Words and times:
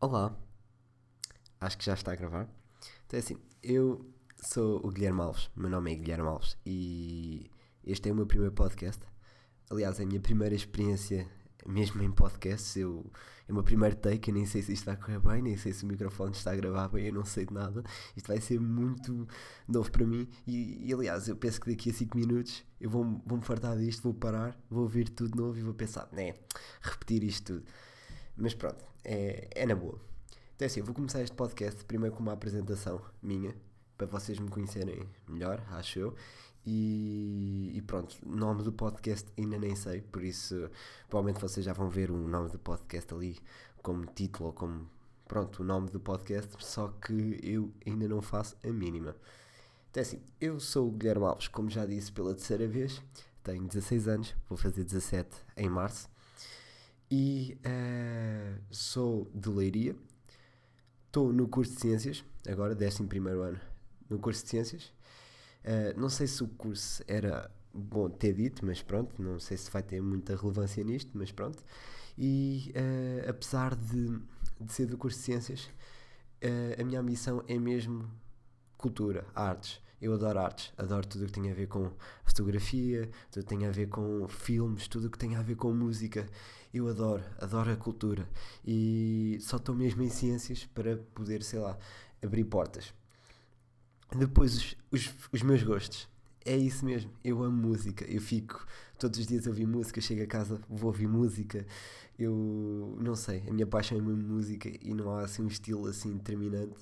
Olá, 0.00 0.32
acho 1.60 1.76
que 1.76 1.84
já 1.84 1.94
está 1.94 2.12
a 2.12 2.14
gravar. 2.14 2.48
Então 3.04 3.18
é 3.18 3.20
assim, 3.20 3.36
eu 3.60 4.08
sou 4.36 4.78
o 4.86 4.92
Guilherme 4.92 5.22
Alves, 5.22 5.50
meu 5.56 5.68
nome 5.68 5.92
é 5.92 5.96
Guilherme 5.96 6.28
Alves 6.28 6.56
e 6.64 7.50
este 7.82 8.08
é 8.08 8.12
o 8.12 8.14
meu 8.14 8.24
primeiro 8.24 8.54
podcast. 8.54 9.02
Aliás, 9.68 9.98
é 9.98 10.04
a 10.04 10.06
minha 10.06 10.20
primeira 10.20 10.54
experiência 10.54 11.28
mesmo 11.66 12.00
em 12.00 12.12
podcast. 12.12 12.78
Eu, 12.78 13.10
é 13.48 13.50
o 13.50 13.54
meu 13.56 13.64
primeiro 13.64 13.96
take, 13.96 14.30
eu 14.30 14.34
nem 14.34 14.46
sei 14.46 14.62
se 14.62 14.72
isto 14.72 14.84
vai 14.84 14.96
correr 14.96 15.18
bem, 15.18 15.42
nem 15.42 15.56
sei 15.56 15.72
se 15.72 15.82
o 15.82 15.88
microfone 15.88 16.30
está 16.30 16.52
a 16.52 16.56
gravar 16.56 16.86
bem, 16.90 17.06
eu 17.06 17.14
não 17.14 17.24
sei 17.24 17.44
de 17.44 17.52
nada. 17.52 17.82
Isto 18.16 18.28
vai 18.28 18.40
ser 18.40 18.60
muito 18.60 19.26
novo 19.66 19.90
para 19.90 20.06
mim 20.06 20.28
e, 20.46 20.88
e 20.88 20.94
aliás, 20.94 21.26
eu 21.26 21.34
penso 21.34 21.60
que 21.60 21.70
daqui 21.70 21.90
a 21.90 21.92
5 21.92 22.16
minutos 22.16 22.64
eu 22.80 22.88
vou-me 22.88 23.20
vou 23.26 23.40
fartar 23.42 23.76
disto, 23.76 24.04
vou 24.04 24.14
parar, 24.14 24.56
vou 24.70 24.84
ouvir 24.84 25.08
tudo 25.08 25.36
novo 25.36 25.58
e 25.58 25.62
vou 25.62 25.74
pensar, 25.74 26.08
né, 26.12 26.36
repetir 26.82 27.24
isto 27.24 27.54
tudo. 27.54 27.66
Mas 28.36 28.54
pronto, 28.54 28.84
é, 29.08 29.48
é 29.54 29.66
na 29.66 29.74
boa. 29.74 29.98
Então 30.54 30.66
é 30.66 30.66
assim, 30.66 30.80
eu 30.80 30.86
vou 30.86 30.94
começar 30.94 31.22
este 31.22 31.34
podcast 31.34 31.82
primeiro 31.84 32.14
com 32.14 32.22
uma 32.22 32.34
apresentação 32.34 33.00
minha, 33.22 33.56
para 33.96 34.06
vocês 34.06 34.38
me 34.38 34.50
conhecerem 34.50 35.08
melhor, 35.26 35.64
acho 35.70 35.98
eu. 35.98 36.14
E, 36.66 37.72
e 37.74 37.80
pronto, 37.80 38.16
nome 38.26 38.62
do 38.62 38.70
podcast 38.70 39.26
ainda 39.38 39.58
nem 39.58 39.74
sei, 39.74 40.02
por 40.02 40.22
isso 40.22 40.70
provavelmente 41.08 41.40
vocês 41.40 41.64
já 41.64 41.72
vão 41.72 41.88
ver 41.88 42.10
o 42.10 42.16
nome 42.16 42.50
do 42.50 42.58
podcast 42.58 43.14
ali 43.14 43.38
como 43.82 44.04
título 44.04 44.48
ou 44.48 44.52
como, 44.52 44.86
pronto, 45.26 45.62
o 45.62 45.64
nome 45.64 45.88
do 45.88 45.98
podcast, 45.98 46.62
só 46.62 46.88
que 46.88 47.40
eu 47.42 47.72
ainda 47.86 48.06
não 48.06 48.20
faço 48.20 48.58
a 48.62 48.68
mínima. 48.68 49.16
Então 49.90 50.02
é 50.02 50.04
assim, 50.06 50.20
eu 50.38 50.60
sou 50.60 50.88
o 50.88 50.92
Guilherme 50.92 51.24
Alves, 51.24 51.48
como 51.48 51.70
já 51.70 51.86
disse 51.86 52.12
pela 52.12 52.34
terceira 52.34 52.68
vez, 52.68 53.00
tenho 53.42 53.66
16 53.66 54.08
anos, 54.08 54.36
vou 54.46 54.58
fazer 54.58 54.84
17 54.84 55.30
em 55.56 55.70
março 55.70 56.10
e 57.10 57.58
uh, 57.64 58.62
sou 58.70 59.30
de 59.34 59.48
Leiria. 59.48 59.96
Estou 61.06 61.32
no 61.32 61.48
curso 61.48 61.74
de 61.74 61.80
Ciências, 61.80 62.24
agora, 62.46 62.74
11 62.74 63.18
ano, 63.28 63.60
no 64.08 64.18
curso 64.18 64.42
de 64.44 64.50
Ciências. 64.50 64.92
Uh, 65.64 65.98
não 65.98 66.08
sei 66.08 66.26
se 66.26 66.42
o 66.42 66.48
curso 66.48 67.02
era 67.06 67.50
bom 67.72 68.08
ter 68.10 68.34
dito, 68.34 68.64
mas 68.64 68.82
pronto, 68.82 69.20
não 69.20 69.38
sei 69.38 69.56
se 69.56 69.70
vai 69.70 69.82
ter 69.82 70.00
muita 70.00 70.36
relevância 70.36 70.84
nisto, 70.84 71.10
mas 71.14 71.32
pronto. 71.32 71.62
E 72.16 72.72
uh, 72.76 73.30
apesar 73.30 73.74
de, 73.74 74.18
de 74.60 74.72
ser 74.72 74.86
do 74.86 74.98
curso 74.98 75.18
de 75.18 75.24
Ciências, 75.24 75.70
a 76.78 76.84
minha 76.84 77.00
ambição 77.00 77.42
é 77.48 77.58
mesmo 77.58 78.08
cultura, 78.76 79.26
artes. 79.34 79.80
Eu 80.00 80.14
adoro 80.14 80.38
artes, 80.38 80.72
adoro 80.76 81.06
tudo 81.06 81.24
o 81.24 81.26
que 81.26 81.32
tem 81.32 81.50
a 81.50 81.54
ver 81.54 81.66
com 81.66 81.90
fotografia, 82.24 83.10
tudo 83.30 83.42
que 83.42 83.48
tem 83.48 83.66
a 83.66 83.70
ver 83.70 83.88
com 83.88 84.28
filmes, 84.28 84.86
tudo 84.86 85.08
o 85.08 85.10
que 85.10 85.18
tem 85.18 85.34
a 85.34 85.42
ver 85.42 85.56
com 85.56 85.72
música. 85.72 86.26
Eu 86.72 86.88
adoro, 86.88 87.24
adoro 87.40 87.72
a 87.72 87.76
cultura 87.76 88.28
e 88.64 89.38
só 89.40 89.56
estou 89.56 89.74
mesmo 89.74 90.02
em 90.02 90.10
ciências 90.10 90.64
para 90.66 90.96
poder, 91.14 91.42
sei 91.42 91.58
lá, 91.58 91.76
abrir 92.22 92.44
portas. 92.44 92.94
Depois, 94.16 94.56
os, 94.56 94.76
os, 94.92 95.14
os 95.32 95.42
meus 95.42 95.62
gostos. 95.62 96.08
É 96.44 96.56
isso 96.56 96.84
mesmo, 96.84 97.10
eu 97.22 97.42
amo 97.42 97.68
música. 97.68 98.04
Eu 98.06 98.20
fico 98.20 98.64
todos 98.98 99.18
os 99.18 99.26
dias 99.26 99.46
a 99.46 99.50
ouvir 99.50 99.66
música, 99.66 100.00
chego 100.00 100.22
a 100.22 100.26
casa, 100.26 100.60
vou 100.68 100.86
ouvir 100.86 101.06
música. 101.08 101.66
Eu 102.18 102.96
não 103.00 103.14
sei, 103.14 103.44
a 103.48 103.52
minha 103.52 103.66
paixão 103.66 103.98
é 103.98 104.00
mesmo 104.00 104.22
música 104.22 104.68
e 104.80 104.94
não 104.94 105.10
há 105.10 105.22
assim 105.22 105.42
um 105.42 105.48
estilo 105.48 105.86
assim 105.86 106.16
determinante. 106.16 106.76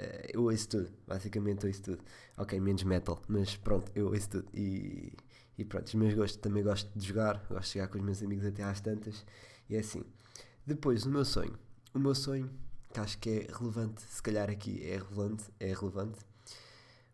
Eh, 0.00 0.30
eu 0.34 0.44
ouço 0.44 0.68
tudo, 0.68 0.90
basicamente 1.06 1.66
ouço 1.66 1.82
tudo. 1.82 2.02
Ok, 2.38 2.58
menos 2.58 2.82
metal, 2.84 3.20
mas 3.28 3.56
pronto, 3.56 3.92
eu 3.94 4.08
ouço 4.08 4.30
tudo. 4.30 4.48
E, 4.54 5.12
e 5.58 5.64
pronto, 5.64 5.86
os 5.88 5.94
meus 5.94 6.14
gostos 6.14 6.40
também 6.40 6.62
gosto 6.62 6.90
de 6.98 7.06
jogar, 7.06 7.44
gosto 7.50 7.64
de 7.64 7.68
chegar 7.68 7.88
com 7.88 7.98
os 7.98 8.04
meus 8.04 8.22
amigos 8.22 8.46
até 8.46 8.62
às 8.62 8.80
tantas. 8.80 9.24
E 9.68 9.76
é 9.76 9.80
assim. 9.80 10.02
Depois, 10.66 11.04
o 11.04 11.10
meu 11.10 11.24
sonho. 11.24 11.58
O 11.94 11.98
meu 11.98 12.14
sonho, 12.14 12.50
que 12.92 13.00
acho 13.00 13.18
que 13.18 13.30
é 13.30 13.46
relevante, 13.52 14.02
se 14.02 14.22
calhar 14.22 14.48
aqui 14.50 14.82
é 14.84 14.96
relevante, 14.96 15.44
é 15.60 15.74
relevante. 15.74 16.18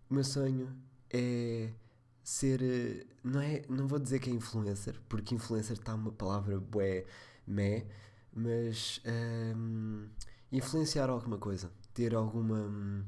O 0.08 0.14
meu 0.14 0.24
sonho 0.24 0.68
é 1.10 1.70
ser. 2.22 2.62
Eh, 2.62 3.06
não, 3.24 3.40
é, 3.40 3.62
não 3.68 3.86
vou 3.88 3.98
dizer 3.98 4.20
que 4.20 4.30
é 4.30 4.32
influencer, 4.32 5.00
porque 5.08 5.34
influencer 5.34 5.76
está 5.76 5.94
uma 5.94 6.12
palavra 6.12 6.60
bué, 6.60 7.04
mé, 7.46 7.86
mas 8.32 9.00
um, 9.56 10.06
influenciar 10.52 11.10
alguma 11.10 11.38
coisa, 11.38 11.70
ter 11.96 12.14
alguma. 12.14 13.04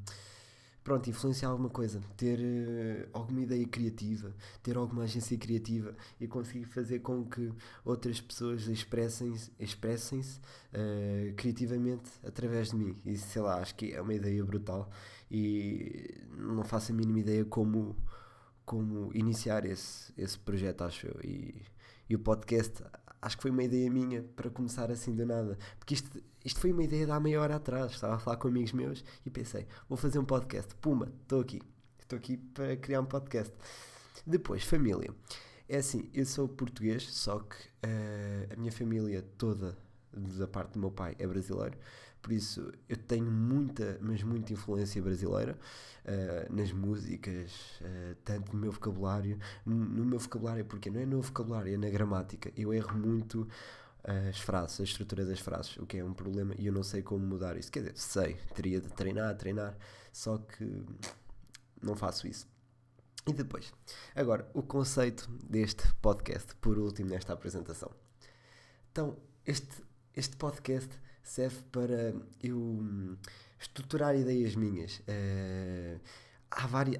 Pronto, 0.83 1.11
influenciar 1.11 1.51
alguma 1.51 1.69
coisa, 1.69 2.01
ter 2.17 2.39
uh, 2.39 3.09
alguma 3.13 3.43
ideia 3.43 3.67
criativa, 3.69 4.35
ter 4.63 4.75
alguma 4.79 5.03
agência 5.03 5.37
criativa 5.37 5.95
e 6.19 6.27
conseguir 6.27 6.65
fazer 6.65 7.01
com 7.01 7.27
que 7.27 7.53
outras 7.85 8.23
pessoas 8.23 8.67
expressem-se 8.69 9.53
expressem 9.61 10.21
uh, 10.21 11.35
criativamente 11.37 12.11
através 12.25 12.71
de 12.71 12.77
mim. 12.77 12.97
E 13.05 13.19
sei 13.19 13.43
lá, 13.43 13.61
acho 13.61 13.75
que 13.75 13.93
é 13.93 14.01
uma 14.01 14.15
ideia 14.15 14.43
brutal 14.43 14.91
e 15.31 16.25
não 16.39 16.65
faço 16.65 16.91
a 16.91 16.95
mínima 16.95 17.19
ideia 17.21 17.45
como 17.45 17.95
como 18.65 19.11
iniciar 19.15 19.65
esse, 19.65 20.13
esse 20.17 20.39
projeto, 20.39 20.85
acho 20.85 21.07
eu. 21.07 21.21
E, 21.25 21.63
e 22.09 22.15
o 22.15 22.19
podcast, 22.19 22.83
acho 23.21 23.37
que 23.37 23.43
foi 23.43 23.51
uma 23.51 23.63
ideia 23.63 23.91
minha 23.91 24.23
para 24.37 24.51
começar 24.51 24.91
assim 24.91 25.15
do 25.15 25.27
nada. 25.27 25.59
Porque 25.79 25.95
isto, 25.95 26.23
isto 26.45 26.61
foi 26.61 26.73
uma 26.73 26.83
ideia 26.83 27.07
de 27.07 27.13
há 27.13 27.21
meia 27.21 27.41
hora 27.41 27.57
atrás. 27.57 27.93
Estava 27.93 28.15
a 28.15 28.19
falar 28.19 28.37
com 28.37 28.49
amigos 28.49 28.73
meus 28.73 29.05
e 29.25 29.31
pensei, 29.31 29.67
vou 29.89 29.97
fazer 29.97 30.19
um 30.19 30.25
podcast. 30.25 30.75
Puma, 30.77 31.13
estou 31.23 31.41
aqui. 31.41 31.61
Estou 31.99 32.19
aqui 32.19 32.37
para 32.37 32.77
criar 32.77 33.01
um 33.01 33.07
podcast. 33.07 33.53
Depois, 34.27 34.65
família. 34.65 35.15
É 35.69 35.77
assim, 35.79 36.09
eu 36.15 36.25
sou 36.25 36.49
português, 36.49 37.03
só 37.13 37.41
que 37.41 37.57
uh, 37.57 38.55
a 38.55 38.57
minha 38.57 38.73
família 38.73 39.23
toda 39.37 39.77
da 40.11 40.49
parte 40.49 40.73
do 40.73 40.81
meu 40.81 40.91
pai 40.91 41.15
é 41.19 41.27
brasileiro, 41.27 41.77
por 42.21 42.33
isso 42.33 42.73
eu 42.89 42.97
tenho 42.97 43.31
muita, 43.31 43.99
mas 44.01 44.23
muita 44.23 44.53
influência 44.53 45.01
brasileira 45.01 45.59
uh, 46.05 46.55
nas 46.55 46.73
músicas, 46.73 47.53
uh, 47.81 48.15
tanto 48.25 48.55
no 48.55 48.61
meu 48.61 48.73
vocabulário, 48.73 49.39
no, 49.65 50.05
meu 50.05 50.19
vocabulário, 50.19 50.65
porque 50.65 50.91
não 50.91 51.01
é 51.01 51.07
no 51.07 51.23
vocabulário, 51.23 51.75
é 51.75 51.77
na 51.77 51.89
gramática. 51.89 52.53
Eu 52.57 52.73
erro 52.73 52.97
muito 52.97 53.49
as 54.31 54.39
frases, 54.41 54.81
a 54.81 54.85
estrutura 54.85 55.27
das 55.27 55.41
frases, 55.41 55.77
o 55.77 55.85
que 55.85 55.99
é 55.99 56.05
um 56.05 56.15
problema 56.15 56.55
e 56.57 56.67
eu 56.67 56.73
não 56.73 56.83
sei 56.83 57.03
como 57.03 57.27
mudar 57.27 57.59
isso. 57.59 57.71
Quer 57.71 57.81
dizer, 57.81 57.99
sei, 57.99 58.37
teria 58.55 58.81
de 58.81 58.89
treinar, 58.89 59.37
treinar, 59.37 59.77
só 60.13 60.39
que 60.39 60.83
não 61.83 61.95
faço 61.95 62.27
isso. 62.27 62.47
E 63.27 63.33
depois, 63.33 63.71
agora, 64.15 64.49
o 64.55 64.63
conceito 64.63 65.29
deste 65.43 65.93
podcast, 65.97 66.55
por 66.57 66.79
último 66.79 67.11
nesta 67.11 67.35
apresentação. 67.35 67.91
Então, 68.91 69.19
este 69.45 69.89
este 70.19 70.37
podcast 70.37 70.91
serve 71.29 71.63
para 71.71 72.15
eu 72.43 72.59
hum, 72.59 73.17
estruturar 73.61 74.17
ideias 74.17 74.57
minhas. 74.57 74.99
Uh, 75.01 76.01
há 76.51 76.67
várias. 76.67 76.99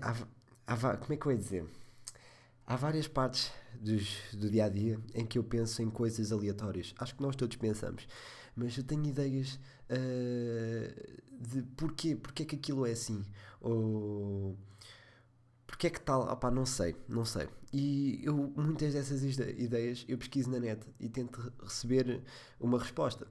Como 1.01 1.13
é 1.13 1.17
que 1.17 1.27
eu 1.27 1.33
ia 1.33 1.39
dizer? 1.39 1.65
Há 2.67 2.77
várias 2.77 3.09
partes 3.09 3.51
dos, 3.81 4.19
do 4.35 4.51
dia 4.51 4.67
a 4.67 4.69
dia 4.69 5.01
em 5.15 5.25
que 5.25 5.39
eu 5.39 5.45
penso 5.45 5.83
em 5.83 5.89
coisas 5.89 6.31
aleatórias. 6.31 6.95
Acho 6.99 7.15
que 7.15 7.23
nós 7.23 7.35
todos 7.35 7.57
pensamos. 7.57 8.07
Mas 8.55 8.77
eu 8.77 8.85
tenho 8.85 9.07
ideias 9.07 9.59
uh, 9.89 11.23
de 11.41 11.63
porquê, 11.77 12.15
porquê 12.15 12.45
que 12.45 12.57
aquilo 12.57 12.87
é 12.87 12.93
assim. 12.93 13.25
Ou 13.61 14.59
porque 15.67 15.87
é 15.87 15.91
que 15.91 16.01
tal? 16.01 16.23
Opá, 16.31 16.51
não 16.51 16.67
sei, 16.67 16.97
não 17.09 17.25
sei. 17.25 17.49
E 17.73 18.21
eu, 18.23 18.35
muitas 18.57 18.93
dessas 18.93 19.23
ideias 19.23 20.05
eu 20.09 20.19
pesquiso 20.19 20.51
na 20.51 20.59
net 20.59 20.85
e 20.99 21.09
tento 21.09 21.53
receber 21.63 22.23
uma 22.61 22.79
resposta. 22.79 23.27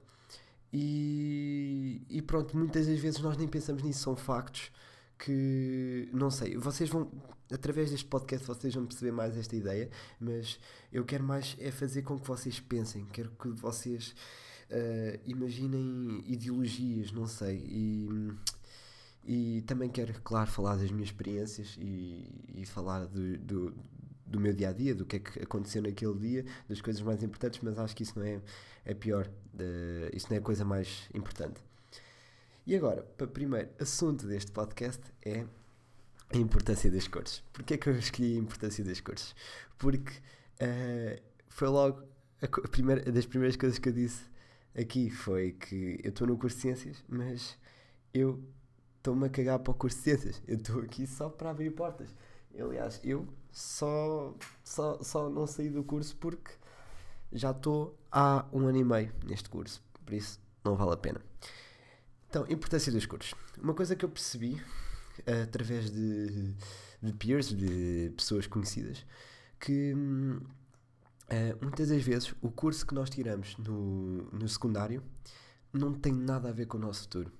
E, 0.72 2.02
e 2.08 2.22
pronto, 2.22 2.56
muitas 2.56 2.86
das 2.86 2.98
vezes 2.98 3.20
nós 3.20 3.36
nem 3.36 3.48
pensamos 3.48 3.82
nisso, 3.82 4.00
são 4.00 4.16
factos 4.16 4.70
que 5.18 6.08
não 6.12 6.30
sei, 6.30 6.56
vocês 6.56 6.88
vão 6.88 7.10
através 7.50 7.90
deste 7.90 8.06
podcast 8.06 8.46
vocês 8.46 8.74
vão 8.74 8.86
perceber 8.86 9.10
mais 9.10 9.36
esta 9.36 9.56
ideia, 9.56 9.90
mas 10.20 10.60
eu 10.92 11.04
quero 11.04 11.24
mais 11.24 11.56
é 11.58 11.70
fazer 11.70 12.02
com 12.02 12.18
que 12.18 12.26
vocês 12.26 12.60
pensem, 12.60 13.04
quero 13.06 13.30
que 13.30 13.48
vocês 13.48 14.14
uh, 14.70 15.20
imaginem 15.26 16.22
ideologias, 16.26 17.10
não 17.10 17.26
sei, 17.26 17.64
e 17.66 18.08
e 19.28 19.60
também 19.66 19.90
quero, 19.90 20.14
claro, 20.22 20.50
falar 20.50 20.76
das 20.76 20.90
minhas 20.90 21.10
experiências 21.10 21.76
e, 21.78 22.30
e 22.54 22.64
falar 22.64 23.04
do, 23.04 23.36
do, 23.36 23.74
do, 24.28 24.40
meu 24.40 24.52
dia 24.52 24.70
a 24.70 24.72
dia, 24.72 24.94
do 24.94 25.04
que 25.04 25.16
é 25.16 25.18
que 25.18 25.42
aconteceu 25.42 25.82
naquele 25.82 26.14
dia, 26.14 26.44
das 26.68 26.80
coisas 26.80 27.02
mais 27.02 27.22
importantes, 27.22 27.60
mas 27.62 27.78
acho 27.78 27.94
que 27.96 28.02
isso 28.02 28.18
não 28.18 28.26
é, 28.26 28.40
é 28.84 28.94
pior, 28.94 29.26
uh, 29.26 30.16
isso 30.16 30.26
não 30.28 30.36
é 30.36 30.38
a 30.38 30.42
coisa 30.42 30.64
mais 30.64 31.08
importante. 31.14 31.60
E 32.66 32.76
agora, 32.76 33.02
para 33.02 33.26
o 33.26 33.30
primeiro 33.30 33.70
assunto 33.80 34.26
deste 34.26 34.52
podcast 34.52 35.02
é 35.24 35.46
a 36.30 36.36
importância 36.36 36.90
das 36.90 37.08
cores. 37.08 37.42
Porquê 37.52 37.74
é 37.74 37.76
que 37.78 37.88
eu 37.88 37.98
escolhi 37.98 38.36
a 38.36 38.38
importância 38.38 38.84
das 38.84 39.00
cores? 39.00 39.34
Porque 39.78 40.12
uh, 40.12 41.22
foi 41.48 41.68
logo 41.68 42.02
a, 42.42 42.68
primeira, 42.68 43.10
das 43.10 43.26
primeiras 43.26 43.56
coisas 43.56 43.78
que 43.78 43.88
eu 43.88 43.92
disse 43.92 44.24
aqui 44.78 45.10
foi 45.10 45.52
que 45.52 45.98
eu 46.04 46.10
estou 46.10 46.26
no 46.26 46.36
curso 46.36 46.56
de 46.56 46.62
Ciências, 46.62 47.04
mas 47.08 47.58
eu 48.14 48.42
estou-me 48.98 49.26
a 49.26 49.28
cagar 49.28 49.58
para 49.58 49.70
o 49.70 49.74
curso 49.74 49.96
de 49.96 50.02
ciências. 50.02 50.42
Eu 50.46 50.56
estou 50.56 50.80
aqui 50.80 51.06
só 51.06 51.28
para 51.28 51.50
abrir 51.50 51.70
portas. 51.70 52.14
Aliás, 52.58 53.00
eu 53.02 53.26
só, 53.58 54.32
só, 54.62 55.02
só 55.02 55.28
não 55.28 55.44
saí 55.44 55.68
do 55.68 55.82
curso 55.82 56.16
porque 56.16 56.52
já 57.32 57.50
estou 57.50 57.98
há 58.10 58.46
um 58.52 58.68
ano 58.68 58.78
e 58.78 58.84
meio 58.84 59.12
neste 59.24 59.50
curso. 59.50 59.82
Por 60.06 60.14
isso, 60.14 60.40
não 60.64 60.76
vale 60.76 60.92
a 60.92 60.96
pena. 60.96 61.20
Então, 62.30 62.46
importância 62.48 62.92
dos 62.92 63.04
cursos. 63.04 63.34
Uma 63.60 63.74
coisa 63.74 63.96
que 63.96 64.04
eu 64.04 64.08
percebi 64.08 64.54
uh, 64.54 65.42
através 65.42 65.90
de, 65.90 66.54
de 67.02 67.12
peers, 67.14 67.48
de 67.48 68.12
pessoas 68.16 68.46
conhecidas, 68.46 69.04
que 69.58 69.92
uh, 69.92 71.58
muitas 71.60 71.88
das 71.88 72.02
vezes 72.02 72.32
o 72.40 72.52
curso 72.52 72.86
que 72.86 72.94
nós 72.94 73.10
tiramos 73.10 73.56
no, 73.58 74.22
no 74.30 74.48
secundário 74.48 75.02
não 75.72 75.92
tem 75.92 76.12
nada 76.12 76.48
a 76.48 76.52
ver 76.52 76.66
com 76.66 76.78
o 76.78 76.80
nosso 76.80 77.02
futuro. 77.02 77.32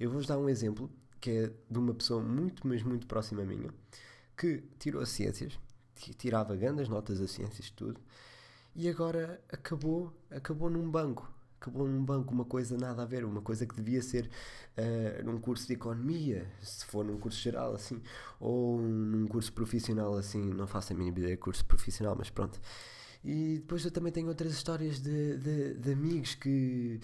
Eu 0.00 0.10
vou-vos 0.10 0.26
dar 0.26 0.36
um 0.36 0.48
exemplo 0.48 0.90
que 1.20 1.30
é 1.30 1.52
de 1.70 1.78
uma 1.78 1.94
pessoa 1.94 2.20
muito, 2.20 2.66
mas 2.66 2.82
muito 2.82 3.06
próxima 3.06 3.42
a 3.42 3.44
minha, 3.44 3.70
que 4.40 4.64
tirou 4.78 5.04
ciências, 5.04 5.58
tirava 6.16 6.56
grandes 6.56 6.88
notas 6.88 7.20
a 7.20 7.28
ciências 7.28 7.68
tudo, 7.68 8.00
e 8.74 8.88
agora 8.88 9.38
acabou, 9.52 10.10
acabou 10.30 10.70
num 10.70 10.90
banco. 10.90 11.30
Acabou 11.60 11.86
num 11.86 12.02
banco 12.02 12.32
uma 12.32 12.46
coisa 12.46 12.74
nada 12.78 13.02
a 13.02 13.04
ver, 13.04 13.22
uma 13.22 13.42
coisa 13.42 13.66
que 13.66 13.74
devia 13.74 14.00
ser 14.00 14.30
uh, 14.78 15.22
num 15.22 15.38
curso 15.38 15.66
de 15.66 15.74
economia, 15.74 16.50
se 16.62 16.86
for 16.86 17.04
num 17.04 17.18
curso 17.18 17.38
geral 17.38 17.74
assim, 17.74 18.00
ou 18.38 18.80
num 18.80 19.28
curso 19.28 19.52
profissional 19.52 20.14
assim, 20.16 20.54
não 20.54 20.66
faço 20.66 20.94
a 20.94 20.96
mínima 20.96 21.18
ideia 21.18 21.34
de 21.34 21.40
curso 21.42 21.62
profissional, 21.66 22.16
mas 22.16 22.30
pronto. 22.30 22.58
E 23.22 23.58
depois 23.58 23.84
eu 23.84 23.90
também 23.90 24.10
tenho 24.10 24.28
outras 24.28 24.52
histórias 24.52 25.00
de, 25.00 25.36
de, 25.36 25.74
de 25.74 25.92
amigos 25.92 26.34
que, 26.34 26.98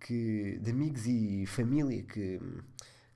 que. 0.00 0.58
de 0.60 0.70
amigos 0.72 1.06
e 1.06 1.46
família 1.46 2.02
que, 2.02 2.40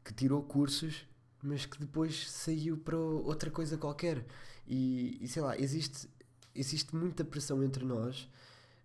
que 0.05 0.15
tirou 0.15 0.45
cursos, 0.45 1.08
mas 1.43 1.67
que 1.67 1.79
depois 1.79 2.31
saiu 2.31 2.77
para 2.77 2.97
outra 2.97 3.51
coisa 3.51 3.77
qualquer. 3.77 4.25
E, 4.67 5.19
e 5.21 5.29
sei 5.29 5.43
lá, 5.43 5.59
existe 5.59 6.09
existe 6.55 6.95
muita 6.95 7.25
pressão 7.25 7.63
entre 7.63 7.85
nós 7.85 8.29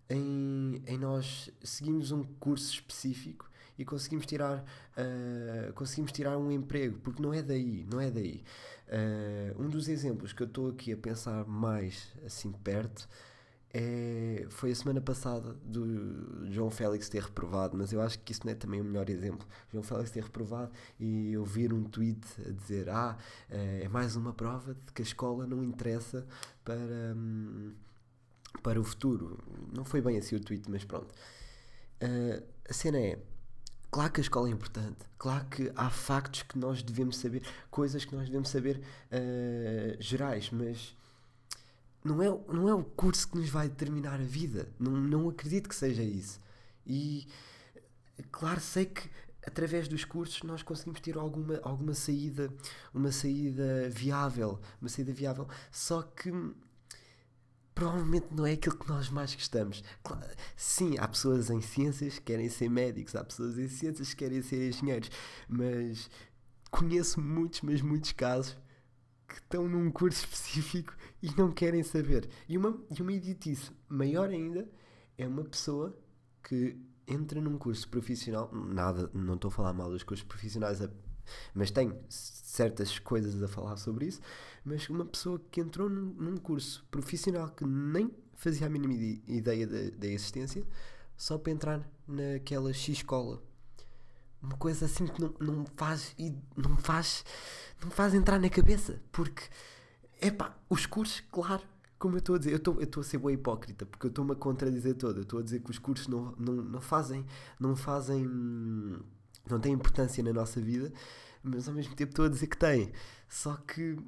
em, 0.08 0.82
em 0.86 0.98
nós 0.98 1.50
seguirmos 1.62 2.12
um 2.12 2.22
curso 2.22 2.72
específico 2.72 3.50
e 3.76 3.84
conseguimos 3.84 4.26
tirar 4.26 4.60
uh, 4.60 5.72
conseguimos 5.72 6.12
tirar 6.12 6.38
um 6.38 6.50
emprego 6.52 6.98
porque 7.00 7.20
não 7.20 7.34
é 7.34 7.42
daí 7.42 7.84
não 7.90 8.00
é 8.00 8.10
daí 8.10 8.44
uh, 8.88 9.60
um 9.62 9.68
dos 9.68 9.88
exemplos 9.88 10.32
que 10.32 10.42
eu 10.42 10.46
estou 10.46 10.70
aqui 10.70 10.92
a 10.92 10.96
pensar 10.96 11.44
mais 11.46 12.12
assim 12.24 12.52
perto 12.52 13.08
é, 13.76 14.46
foi 14.50 14.70
a 14.70 14.74
semana 14.74 15.00
passada 15.00 15.52
do 15.64 16.48
João 16.48 16.70
Félix 16.70 17.08
ter 17.08 17.20
reprovado, 17.20 17.76
mas 17.76 17.92
eu 17.92 18.00
acho 18.00 18.20
que 18.20 18.30
isso 18.30 18.42
não 18.44 18.52
é 18.52 18.54
também 18.54 18.80
o 18.80 18.84
melhor 18.84 19.10
exemplo. 19.10 19.44
João 19.72 19.82
Félix 19.82 20.12
ter 20.12 20.22
reprovado 20.22 20.70
e 20.98 21.32
eu 21.32 21.44
vir 21.44 21.72
um 21.72 21.82
tweet 21.82 22.24
a 22.46 22.52
dizer: 22.52 22.88
Ah, 22.88 23.18
eh, 23.50 23.80
é 23.82 23.88
mais 23.88 24.14
uma 24.14 24.32
prova 24.32 24.74
de 24.74 24.92
que 24.92 25.02
a 25.02 25.04
escola 25.04 25.44
não 25.44 25.64
interessa 25.64 26.24
para, 26.64 26.78
hum, 27.16 27.74
para 28.62 28.80
o 28.80 28.84
futuro. 28.84 29.42
Não 29.74 29.84
foi 29.84 30.00
bem 30.00 30.18
assim 30.18 30.36
o 30.36 30.40
tweet, 30.40 30.70
mas 30.70 30.84
pronto. 30.84 31.12
Uh, 32.00 32.44
a 32.68 32.72
cena 32.72 32.98
é. 32.98 33.18
Claro 33.90 34.12
que 34.12 34.20
a 34.20 34.22
escola 34.22 34.48
é 34.48 34.52
importante, 34.52 34.98
claro 35.16 35.44
que 35.46 35.70
há 35.76 35.88
factos 35.88 36.42
que 36.42 36.58
nós 36.58 36.82
devemos 36.82 37.16
saber, 37.16 37.42
coisas 37.70 38.04
que 38.04 38.14
nós 38.14 38.26
devemos 38.26 38.48
saber 38.48 38.78
uh, 39.12 40.02
gerais, 40.02 40.50
mas 40.50 40.96
não 42.04 42.22
é, 42.22 42.26
não 42.52 42.68
é 42.68 42.74
o 42.74 42.84
curso 42.84 43.28
que 43.28 43.38
nos 43.38 43.48
vai 43.48 43.68
determinar 43.68 44.20
a 44.20 44.24
vida. 44.24 44.68
Não, 44.78 44.92
não 44.92 45.28
acredito 45.28 45.68
que 45.68 45.74
seja 45.74 46.02
isso. 46.02 46.38
E 46.86 47.26
claro, 48.30 48.60
sei 48.60 48.84
que 48.86 49.08
através 49.46 49.88
dos 49.88 50.04
cursos 50.04 50.42
nós 50.42 50.62
conseguimos 50.62 51.00
ter 51.00 51.16
alguma, 51.16 51.58
alguma 51.62 51.94
saída, 51.94 52.52
uma 52.92 53.10
saída 53.10 53.88
viável, 53.90 54.60
uma 54.80 54.88
saída 54.88 55.12
viável, 55.12 55.48
só 55.70 56.02
que 56.02 56.30
provavelmente 57.74 58.28
não 58.30 58.46
é 58.46 58.52
aquilo 58.52 58.76
que 58.78 58.88
nós 58.88 59.08
mais 59.08 59.34
gostamos. 59.34 59.82
Claro, 60.02 60.30
sim, 60.56 60.96
há 60.98 61.08
pessoas 61.08 61.50
em 61.50 61.60
ciências 61.60 62.18
que 62.18 62.24
querem 62.26 62.48
ser 62.48 62.68
médicos, 62.68 63.16
há 63.16 63.24
pessoas 63.24 63.58
em 63.58 63.68
ciências 63.68 64.10
que 64.10 64.16
querem 64.16 64.42
ser 64.42 64.68
engenheiros, 64.68 65.10
mas 65.48 66.08
conheço 66.70 67.20
muitos, 67.20 67.62
mas 67.62 67.80
muitos 67.80 68.12
casos 68.12 68.56
que 69.26 69.34
estão 69.34 69.68
num 69.68 69.90
curso 69.90 70.24
específico 70.24 70.94
e 71.22 71.30
não 71.36 71.52
querem 71.52 71.82
saber. 71.82 72.28
E 72.48 72.56
uma, 72.56 72.78
e 72.96 73.00
uma 73.02 73.12
idiotice 73.12 73.70
maior 73.88 74.28
ainda 74.28 74.68
é 75.16 75.26
uma 75.26 75.44
pessoa 75.44 75.96
que 76.42 76.76
entra 77.06 77.40
num 77.40 77.58
curso 77.58 77.88
profissional, 77.88 78.50
nada, 78.52 79.10
não 79.12 79.34
estou 79.34 79.48
a 79.48 79.52
falar 79.52 79.72
mal 79.72 79.90
dos 79.90 80.02
cursos 80.02 80.26
profissionais, 80.26 80.80
mas 81.54 81.70
tenho 81.70 81.98
certas 82.08 82.98
coisas 82.98 83.42
a 83.42 83.48
falar 83.48 83.76
sobre 83.76 84.06
isso, 84.06 84.20
mas 84.64 84.88
uma 84.88 85.04
pessoa 85.04 85.40
que 85.50 85.60
entrou 85.60 85.88
num, 85.88 86.36
curso 86.36 86.84
profissional 86.90 87.48
que 87.48 87.64
nem 87.64 88.10
fazia 88.34 88.66
a 88.66 88.70
mínima 88.70 88.94
ideia 89.26 89.66
da 89.66 90.06
existência, 90.06 90.64
só 91.16 91.38
para 91.38 91.52
entrar 91.52 91.90
naquela 92.06 92.72
X 92.72 92.98
escola. 92.98 93.42
Uma 94.44 94.56
coisa 94.56 94.84
assim 94.84 95.06
que 95.06 95.20
não, 95.20 95.34
não 95.40 95.64
faz 95.74 96.14
não 96.56 96.76
faz 96.76 97.24
não 97.82 97.90
faz 97.90 98.14
entrar 98.14 98.38
na 98.38 98.50
cabeça, 98.50 99.00
porque 99.10 99.42
é 100.20 100.30
pá, 100.30 100.56
os 100.68 100.86
cursos, 100.86 101.20
claro, 101.30 101.62
como 101.98 102.16
eu 102.16 102.18
estou 102.18 102.34
a 102.36 102.38
dizer, 102.38 102.52
eu 102.52 102.82
estou 102.82 103.00
a 103.00 103.04
ser 103.04 103.18
boa 103.18 103.32
hipócrita, 103.32 103.86
porque 103.86 104.06
eu 104.06 104.08
estou-me 104.08 104.32
a 104.32 104.34
contradizer 104.34 104.94
todo. 104.94 105.18
Eu 105.18 105.22
estou 105.22 105.38
a 105.40 105.42
dizer 105.42 105.60
que 105.60 105.70
os 105.70 105.78
cursos 105.78 106.06
não, 106.06 106.34
não, 106.38 106.54
não 106.54 106.80
fazem, 106.80 107.24
não 107.58 107.74
fazem, 107.74 108.24
não 109.48 109.60
têm 109.60 109.72
importância 109.72 110.22
na 110.22 110.32
nossa 110.32 110.60
vida, 110.60 110.92
mas 111.42 111.68
ao 111.68 111.74
mesmo 111.74 111.94
tempo 111.94 112.10
estou 112.10 112.26
a 112.26 112.28
dizer 112.28 112.46
que 112.46 112.58
têm. 112.58 112.92
Só 113.28 113.56
que, 113.56 113.98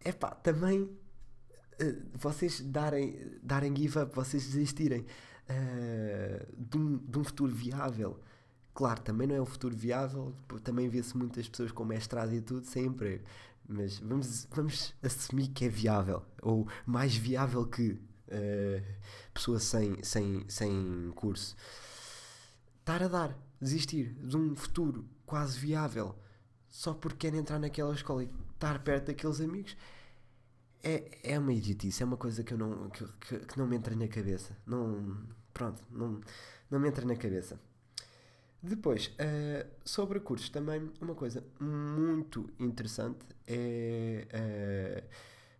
é 0.00 0.12
pá, 0.12 0.30
também 0.32 0.82
uh, 0.82 0.90
vocês 2.14 2.60
darem, 2.60 3.38
darem 3.42 3.74
give 3.76 3.98
up, 3.98 4.14
vocês 4.14 4.44
desistirem 4.44 5.06
uh, 5.48 6.46
de, 6.56 6.76
um, 6.76 6.96
de 6.98 7.18
um 7.18 7.24
futuro 7.24 7.52
viável. 7.52 8.20
Claro, 8.74 9.02
também 9.02 9.26
não 9.26 9.34
é 9.34 9.40
um 9.40 9.46
futuro 9.46 9.76
viável, 9.76 10.34
também 10.64 10.88
vê-se 10.88 11.16
muitas 11.16 11.48
pessoas 11.48 11.70
com 11.72 11.84
mestrado 11.84 12.32
e 12.32 12.40
tudo 12.40 12.64
sem 12.64 12.86
emprego 12.86 13.22
mas 13.68 13.98
vamos, 13.98 14.46
vamos 14.50 14.94
assumir 15.02 15.48
que 15.48 15.64
é 15.64 15.68
viável, 15.68 16.22
ou 16.40 16.68
mais 16.86 17.16
viável 17.16 17.66
que 17.66 17.92
uh, 17.92 18.84
pessoas 19.32 19.62
sem, 19.64 20.02
sem, 20.02 20.44
sem 20.48 21.12
curso. 21.14 21.56
Estar 22.80 23.02
a 23.02 23.08
dar, 23.08 23.38
desistir 23.60 24.12
de 24.14 24.36
um 24.36 24.54
futuro 24.56 25.08
quase 25.24 25.58
viável 25.58 26.14
só 26.68 26.92
porque 26.94 27.30
quer 27.30 27.36
entrar 27.36 27.58
naquela 27.58 27.94
escola 27.94 28.24
e 28.24 28.30
estar 28.54 28.82
perto 28.82 29.06
daqueles 29.06 29.40
amigos 29.40 29.76
é, 30.82 31.18
é 31.22 31.38
uma 31.38 31.52
idiotice, 31.52 32.02
é 32.02 32.06
uma 32.06 32.16
coisa 32.16 32.42
que, 32.42 32.54
eu 32.54 32.58
não, 32.58 32.90
que, 32.90 33.06
que, 33.20 33.38
que 33.38 33.58
não 33.58 33.68
me 33.68 33.76
entra 33.76 33.94
na 33.94 34.08
cabeça. 34.08 34.56
Não, 34.66 35.16
pronto, 35.54 35.80
não, 35.90 36.20
não 36.68 36.80
me 36.80 36.88
entra 36.88 37.06
na 37.06 37.14
cabeça. 37.14 37.60
Depois, 38.62 39.08
uh, 39.08 39.68
sobre 39.84 40.20
cursos, 40.20 40.48
também 40.48 40.88
uma 41.00 41.16
coisa 41.16 41.44
muito 41.58 42.48
interessante 42.60 43.26
é. 43.44 44.24
Uh, 44.32 45.08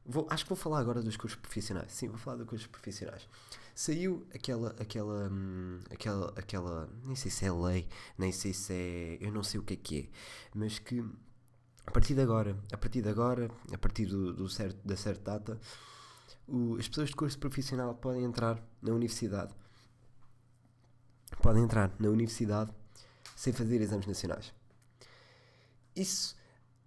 vou, 0.07 0.27
acho 0.31 0.45
que 0.45 0.51
vou 0.51 0.57
falar 0.57 0.79
agora 0.79 1.03
dos 1.03 1.17
cursos 1.17 1.39
profissionais. 1.41 1.91
Sim, 1.91 2.09
vou 2.09 2.19
falar 2.19 2.37
dos 2.37 2.47
cursos 2.47 2.69
profissionais. 2.69 3.29
Saiu 3.75 4.25
aquela. 4.33 4.71
aquela. 4.79 5.29
Hum, 5.29 5.81
aquela. 5.91 6.33
aquela 6.37 6.89
nem 7.03 7.17
sei 7.17 7.31
se 7.31 7.45
é 7.45 7.51
lei, 7.51 7.89
nem 8.17 8.31
sei 8.31 8.53
se 8.53 8.73
é. 8.73 9.19
Eu 9.21 9.33
não 9.33 9.43
sei 9.43 9.59
o 9.59 9.65
que 9.65 9.75
é 9.75 9.77
que 9.77 9.99
é, 9.99 10.09
mas 10.55 10.79
que 10.79 11.05
a 11.85 11.91
partir 11.91 12.15
de 12.15 12.21
agora, 12.21 12.57
a 12.73 12.77
partir 12.77 13.03
de 13.03 13.09
agora, 13.09 13.51
a 13.73 13.79
partir 13.79 14.07
do, 14.07 14.33
do 14.33 14.49
certo, 14.49 14.79
da 14.87 14.97
certa 14.97 15.33
data, 15.33 15.61
o, 16.47 16.77
as 16.77 16.87
pessoas 16.87 17.09
de 17.09 17.17
curso 17.17 17.37
profissional 17.37 17.97
podem 17.97 18.23
entrar 18.23 18.63
na 18.81 18.93
universidade. 18.93 19.53
Podem 21.43 21.65
entrar 21.65 21.93
na 21.99 22.09
universidade 22.09 22.73
sem 23.43 23.53
fazer 23.53 23.81
exames 23.81 24.07
nacionais. 24.07 24.55
Isso, 25.97 26.37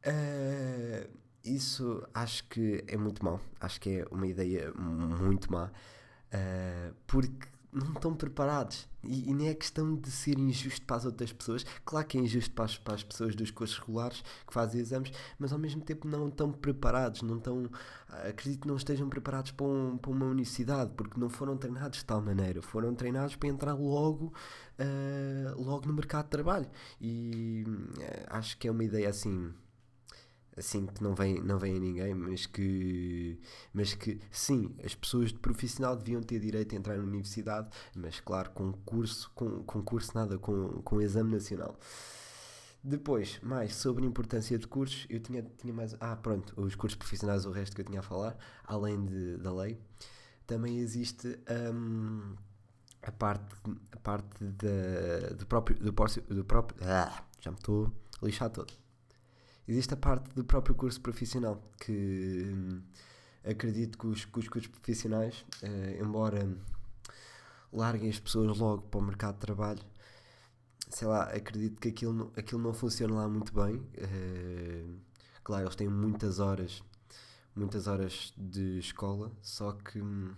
uh, 0.08 1.10
isso 1.44 2.08
acho 2.14 2.48
que 2.48 2.82
é 2.88 2.96
muito 2.96 3.26
mau. 3.26 3.42
Acho 3.60 3.82
que 3.82 4.00
é 4.00 4.06
uma 4.10 4.26
ideia 4.26 4.72
muito 4.74 5.52
má. 5.52 5.66
Uh, 5.66 6.96
porque 7.06 7.50
não 7.76 7.92
estão 7.94 8.16
preparados. 8.16 8.88
E, 9.04 9.30
e 9.30 9.34
nem 9.34 9.50
é 9.50 9.54
questão 9.54 9.96
de 9.96 10.10
ser 10.10 10.40
injusto 10.40 10.84
para 10.86 10.96
as 10.96 11.06
outras 11.06 11.32
pessoas. 11.32 11.66
Claro 11.84 12.08
que 12.08 12.18
é 12.18 12.22
injusto 12.22 12.52
para 12.52 12.66
as, 12.66 12.78
para 12.78 12.96
as 12.96 13.04
pessoas 13.04 13.36
dos 13.36 13.52
cursos 13.52 13.78
regulares 13.78 14.24
que 14.48 14.54
fazem 14.54 14.80
exames, 14.82 15.12
mas 15.38 15.52
ao 15.52 15.60
mesmo 15.60 15.82
tempo 15.82 16.08
não 16.08 16.30
estão 16.30 16.52
preparados. 16.52 17.22
Não 17.22 17.38
estão, 17.38 17.70
acredito 18.08 18.62
que 18.62 18.68
não 18.68 18.78
estejam 18.78 19.10
preparados 19.10 19.52
para, 19.52 19.66
um, 19.66 19.98
para 19.98 20.12
uma 20.12 20.26
universidade, 20.26 20.92
porque 20.96 21.20
não 21.20 21.30
foram 21.30 21.58
treinados 21.58 22.00
de 22.00 22.06
tal 22.06 22.22
maneira. 22.22 22.62
Foram 22.62 22.96
treinados 22.96 23.36
para 23.36 23.50
entrar 23.50 23.74
logo, 23.74 24.34
uh, 24.80 25.62
logo 25.62 25.86
no 25.86 25.94
mercado 25.94 26.26
de 26.26 26.32
trabalho. 26.32 26.68
E 27.00 27.66
uh, 27.68 28.26
acho 28.28 28.58
que 28.58 28.68
é 28.68 28.72
uma 28.72 28.84
ideia 28.84 29.10
assim 29.10 29.54
assim 30.58 30.86
que 30.86 31.04
não 31.04 31.14
vem, 31.14 31.42
não 31.42 31.60
vem 31.60 31.76
a 31.76 31.80
ninguém, 31.80 32.14
mas 32.14 32.46
que, 32.46 33.40
mas 33.74 33.94
que 33.94 34.20
sim, 34.32 34.76
as 34.84 34.96
pessoas 34.96 35.32
de 35.32 35.40
profissional 35.40 35.96
deviam 35.96 36.22
ter 36.22 36.40
direito 36.40 36.76
a 36.76 36.78
entrar 36.78 36.98
na 36.98 37.04
universidade, 37.04 37.70
mas 37.96 38.20
claro, 38.20 38.52
com 38.52 38.72
curso, 38.72 39.32
com, 39.36 39.64
com 39.64 39.82
curso 39.84 40.12
nada, 40.16 40.38
com, 40.38 40.82
com 40.82 41.02
exame 41.02 41.32
nacional. 41.32 41.78
Depois, 42.84 43.40
mais 43.42 43.76
sobre 43.76 44.06
a 44.06 44.08
importância 44.08 44.58
de 44.60 44.68
cursos, 44.68 45.08
eu 45.10 45.20
tinha, 45.20 45.42
tinha 45.58 45.74
mais. 45.74 45.96
Ah, 46.00 46.16
pronto, 46.16 46.54
os 46.56 46.76
cursos 46.76 46.96
profissionais, 46.96 47.46
o 47.46 47.52
resto 47.52 47.76
que 47.76 47.82
eu 47.82 47.86
tinha 47.86 48.00
a 48.00 48.04
falar, 48.04 48.38
além 48.64 49.04
de, 49.04 49.38
da 49.38 49.52
lei, 49.52 49.80
também 50.46 50.78
existe. 50.78 51.40
Um, 51.74 52.36
a 53.02 53.12
parte, 53.12 53.56
a 53.92 53.98
parte 53.98 54.44
da, 54.44 55.36
do 55.36 55.46
próprio. 55.48 55.78
Do 55.80 55.94
próprio, 55.94 56.24
do 56.24 56.46
próprio 56.46 56.78
ah, 56.88 57.24
já 57.40 57.52
me 57.52 57.58
estou 57.58 57.92
a 58.22 58.26
lixar 58.26 58.50
todo. 58.52 58.85
Existe 59.68 59.94
a 59.94 59.98
parte 59.98 60.30
do 60.36 60.44
próprio 60.44 60.76
curso 60.76 61.02
profissional 61.02 61.62
que 61.80 61.92
hum, 62.54 62.82
acredito 63.44 63.98
que 63.98 64.08
os, 64.08 64.26
que 64.26 64.40
os 64.40 64.48
cursos 64.48 64.70
profissionais, 64.70 65.46
uh, 65.64 66.04
embora 66.04 66.48
larguem 67.74 68.10
as 68.10 68.20
pessoas 68.20 68.58
logo 68.58 68.84
para 68.84 69.00
o 69.00 69.04
mercado 69.04 69.36
de 69.36 69.42
trabalho, 69.42 69.82
sei 70.90 71.08
lá, 71.08 71.24
acredito 71.24 71.80
que 71.82 71.90
aquilo, 71.90 72.32
aquilo 72.38 72.62
não 72.62 72.74
funciona 72.74 73.16
lá 73.16 73.28
muito 73.28 73.54
bem. 73.54 73.76
Uh, 73.76 75.00
claro, 75.44 75.66
eles 75.66 75.76
têm 75.76 75.90
muitas 75.90 76.40
horas, 76.40 76.84
muitas 77.56 77.88
horas 77.88 78.34
de 78.38 78.80
escola, 78.80 79.32
só 79.42 79.72
que 79.72 80.00
hum, 80.00 80.32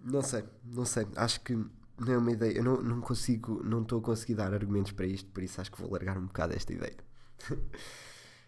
não 0.00 0.22
sei, 0.22 0.44
não 0.64 0.84
sei, 0.84 1.06
acho 1.16 1.40
que 1.42 1.54
não 1.54 2.12
é 2.12 2.18
uma 2.18 2.32
ideia, 2.32 2.58
eu 2.58 2.64
não, 2.64 2.82
não 2.82 3.00
consigo, 3.00 3.62
não 3.64 3.82
estou 3.82 3.98
a 4.00 4.02
conseguir 4.02 4.34
dar 4.34 4.52
argumentos 4.54 4.92
para 4.92 5.06
isto, 5.06 5.30
por 5.30 5.42
isso 5.42 5.60
acho 5.60 5.70
que 5.70 5.80
vou 5.80 5.90
largar 5.90 6.16
um 6.18 6.26
bocado 6.26 6.54
esta 6.54 6.72
ideia. 6.72 6.96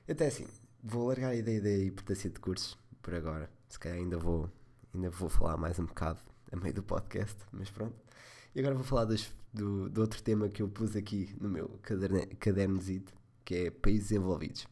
Até 0.09 0.27
assim, 0.29 0.47
vou 0.83 1.09
largar 1.09 1.31
a 1.31 1.35
ideia 1.35 1.61
da 1.61 1.85
importância 1.85 2.31
de 2.31 2.39
cursos 2.39 2.79
por 3.03 3.15
agora. 3.15 3.51
Se 3.69 3.79
calhar 3.79 3.99
ainda 3.99 4.19
vou, 4.19 4.51
ainda 4.95 5.11
vou 5.11 5.29
falar 5.29 5.57
mais 5.57 5.79
um 5.79 5.87
bocado 5.87 6.21
a 6.51 6.57
meio 6.57 6.75
do 6.75 6.83
podcast, 6.83 7.37
mas 7.53 7.71
pronto. 7.71 7.95
E 8.55 8.61
agora 8.61 8.75
vou 8.75 8.85
falar 8.85 9.05
dos, 9.05 9.33
do, 9.53 9.89
do 9.89 10.01
outro 10.01 10.23
tema 10.23 10.49
que 10.49 10.63
eu 10.63 10.69
pus 10.69 10.97
aqui 10.97 11.35
no 11.41 11.49
meu 11.49 11.69
caderno, 11.83 12.27
cadernozito, 12.39 13.13
que 13.45 13.55
é 13.55 13.71
países 13.71 14.11
envolvidos. 14.13 14.67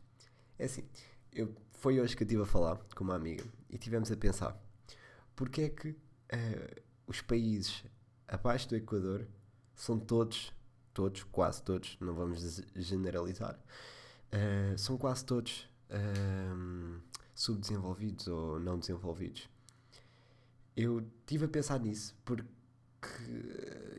É 0.58 0.64
assim, 0.64 0.84
eu, 1.32 1.54
foi 1.72 2.00
hoje 2.00 2.16
que 2.16 2.22
eu 2.22 2.26
estive 2.26 2.42
a 2.42 2.46
falar 2.46 2.76
com 2.94 3.04
uma 3.04 3.14
amiga 3.14 3.44
e 3.70 3.78
tivemos 3.78 4.10
a 4.10 4.16
pensar 4.16 4.60
porque 5.38 5.62
é 5.62 5.68
que 5.68 5.90
uh, 5.90 6.82
os 7.06 7.20
países 7.20 7.84
abaixo 8.26 8.68
do 8.68 8.74
Equador 8.74 9.24
são 9.72 9.96
todos, 9.96 10.52
todos, 10.92 11.22
quase 11.22 11.62
todos, 11.62 11.96
não 12.00 12.12
vamos 12.12 12.60
generalizar, 12.74 13.56
uh, 14.32 14.78
são 14.78 14.96
quase 14.96 15.24
todos 15.24 15.68
uh, 15.90 17.00
subdesenvolvidos 17.34 18.26
ou 18.28 18.58
não 18.60 18.78
desenvolvidos. 18.78 19.48
Eu 20.76 21.00
estive 21.20 21.46
a 21.46 21.48
pensar 21.48 21.80
nisso 21.80 22.16
porque 22.24 22.48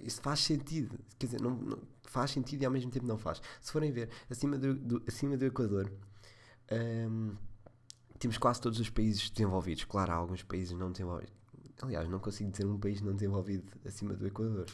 isso 0.02 0.22
faz 0.22 0.40
sentido. 0.40 0.98
Quer 1.18 1.26
dizer, 1.28 1.42
não, 1.42 1.52
não, 1.52 1.80
faz 2.04 2.32
sentido 2.32 2.62
e 2.62 2.66
ao 2.66 2.72
mesmo 2.72 2.92
tempo 2.92 3.06
não 3.06 3.18
faz. 3.18 3.42
Se 3.62 3.72
forem 3.72 3.92
ver, 3.92 4.10
acima 4.30 4.58
do, 4.58 4.74
do 4.74 5.04
acima 5.08 5.38
do 5.38 5.46
Equador, 5.46 5.92
um, 6.72 7.36
temos 8.18 8.38
quase 8.38 8.60
todos 8.62 8.80
os 8.80 8.90
países 8.90 9.30
desenvolvidos. 9.30 9.86
Claro, 9.86 10.12
há 10.12 10.16
alguns 10.16 10.44
países 10.44 10.78
não 10.78 10.92
desenvolvidos. 10.92 11.34
Aliás, 11.82 12.10
não 12.10 12.20
consigo 12.20 12.52
dizer 12.52 12.66
um 12.66 12.78
país 12.78 13.02
não 13.02 13.14
desenvolvido 13.14 13.72
acima 13.86 14.14
do 14.14 14.28
Equador. 14.28 14.66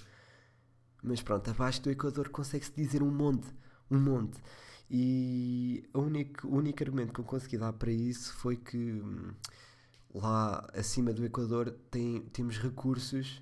Mas 1.04 1.22
pronto, 1.22 1.50
abaixo 1.52 1.82
do 1.84 1.92
Equador 1.92 2.30
consegue-se 2.30 2.72
dizer 2.74 3.04
um 3.04 3.12
monte. 3.12 3.48
Um 3.92 4.00
monte. 4.00 4.42
E 4.89 5.84
o 5.94 6.00
único, 6.01 6.48
o 6.48 6.56
único 6.56 6.84
argumento 6.84 7.13
que 7.13 7.20
eu 7.20 7.25
consegui 7.25 7.58
dar 7.58 7.74
para 7.74 7.92
isso 7.92 8.34
foi 8.36 8.56
que 8.56 8.77
hum, 8.77 9.32
lá 10.13 10.68
acima 10.74 11.12
do 11.12 11.25
Equador 11.25 11.72
tem, 11.89 12.22
temos 12.32 12.58
recursos 12.58 13.42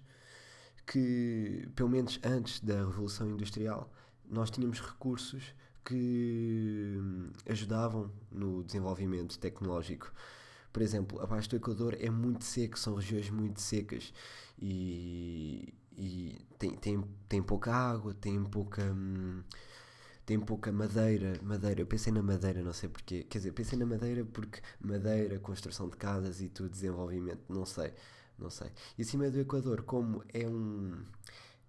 que, 0.85 1.67
pelo 1.75 1.89
menos 1.89 2.19
antes 2.23 2.59
da 2.59 2.75
Revolução 2.75 3.29
Industrial, 3.29 3.91
nós 4.29 4.49
tínhamos 4.49 4.79
recursos 4.81 5.53
que 5.85 6.97
hum, 6.99 7.31
ajudavam 7.47 8.11
no 8.31 8.63
desenvolvimento 8.63 9.37
tecnológico. 9.37 10.11
Por 10.71 10.81
exemplo, 10.81 11.21
abaixo 11.21 11.49
do 11.49 11.57
Equador 11.57 11.95
é 11.99 12.09
muito 12.09 12.43
seco, 12.43 12.79
são 12.79 12.95
regiões 12.95 13.29
muito 13.29 13.61
secas 13.61 14.13
e, 14.59 15.73
e 15.95 16.45
tem, 16.57 16.75
tem, 16.77 17.03
tem 17.29 17.43
pouca 17.43 17.73
água, 17.73 18.13
tem 18.13 18.43
pouca. 18.45 18.81
Hum, 18.81 19.43
tem 20.25 20.39
pouca 20.39 20.71
madeira, 20.71 21.39
madeira, 21.43 21.81
eu 21.81 21.87
pensei 21.87 22.11
na 22.13 22.21
madeira, 22.23 22.61
não 22.61 22.73
sei 22.73 22.89
porquê, 22.89 23.23
quer 23.23 23.39
dizer, 23.39 23.51
pensei 23.51 23.77
na 23.77 23.85
madeira 23.85 24.23
porque 24.25 24.61
madeira, 24.79 25.39
construção 25.39 25.89
de 25.89 25.97
casas 25.97 26.41
e 26.41 26.49
tudo, 26.49 26.69
desenvolvimento, 26.69 27.41
não 27.49 27.65
sei, 27.65 27.93
não 28.37 28.49
sei. 28.49 28.71
E 28.97 29.01
acima 29.01 29.29
do 29.29 29.39
Equador, 29.39 29.83
como 29.83 30.23
é 30.33 30.47
um, 30.47 31.03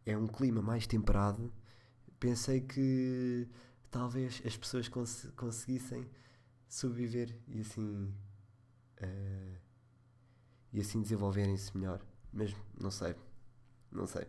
é 0.07 0.17
um 0.17 0.27
clima 0.27 0.63
mais 0.63 0.87
temperado, 0.87 1.53
pensei 2.21 2.61
que 2.61 3.49
talvez 3.91 4.43
as 4.45 4.57
pessoas 4.57 4.89
cons 4.89 5.29
conseguissem 5.37 6.09
sobreviver 6.69 7.37
e 7.49 7.61
assim 7.61 8.13
uh, 9.03 9.59
e 10.73 10.81
assim 10.81 11.01
desenvolverem-se 11.01 11.77
melhor. 11.77 12.01
Mas 12.33 12.55
não 12.81 12.91
sei, 12.91 13.15
não 13.93 14.07
sei. 14.07 14.27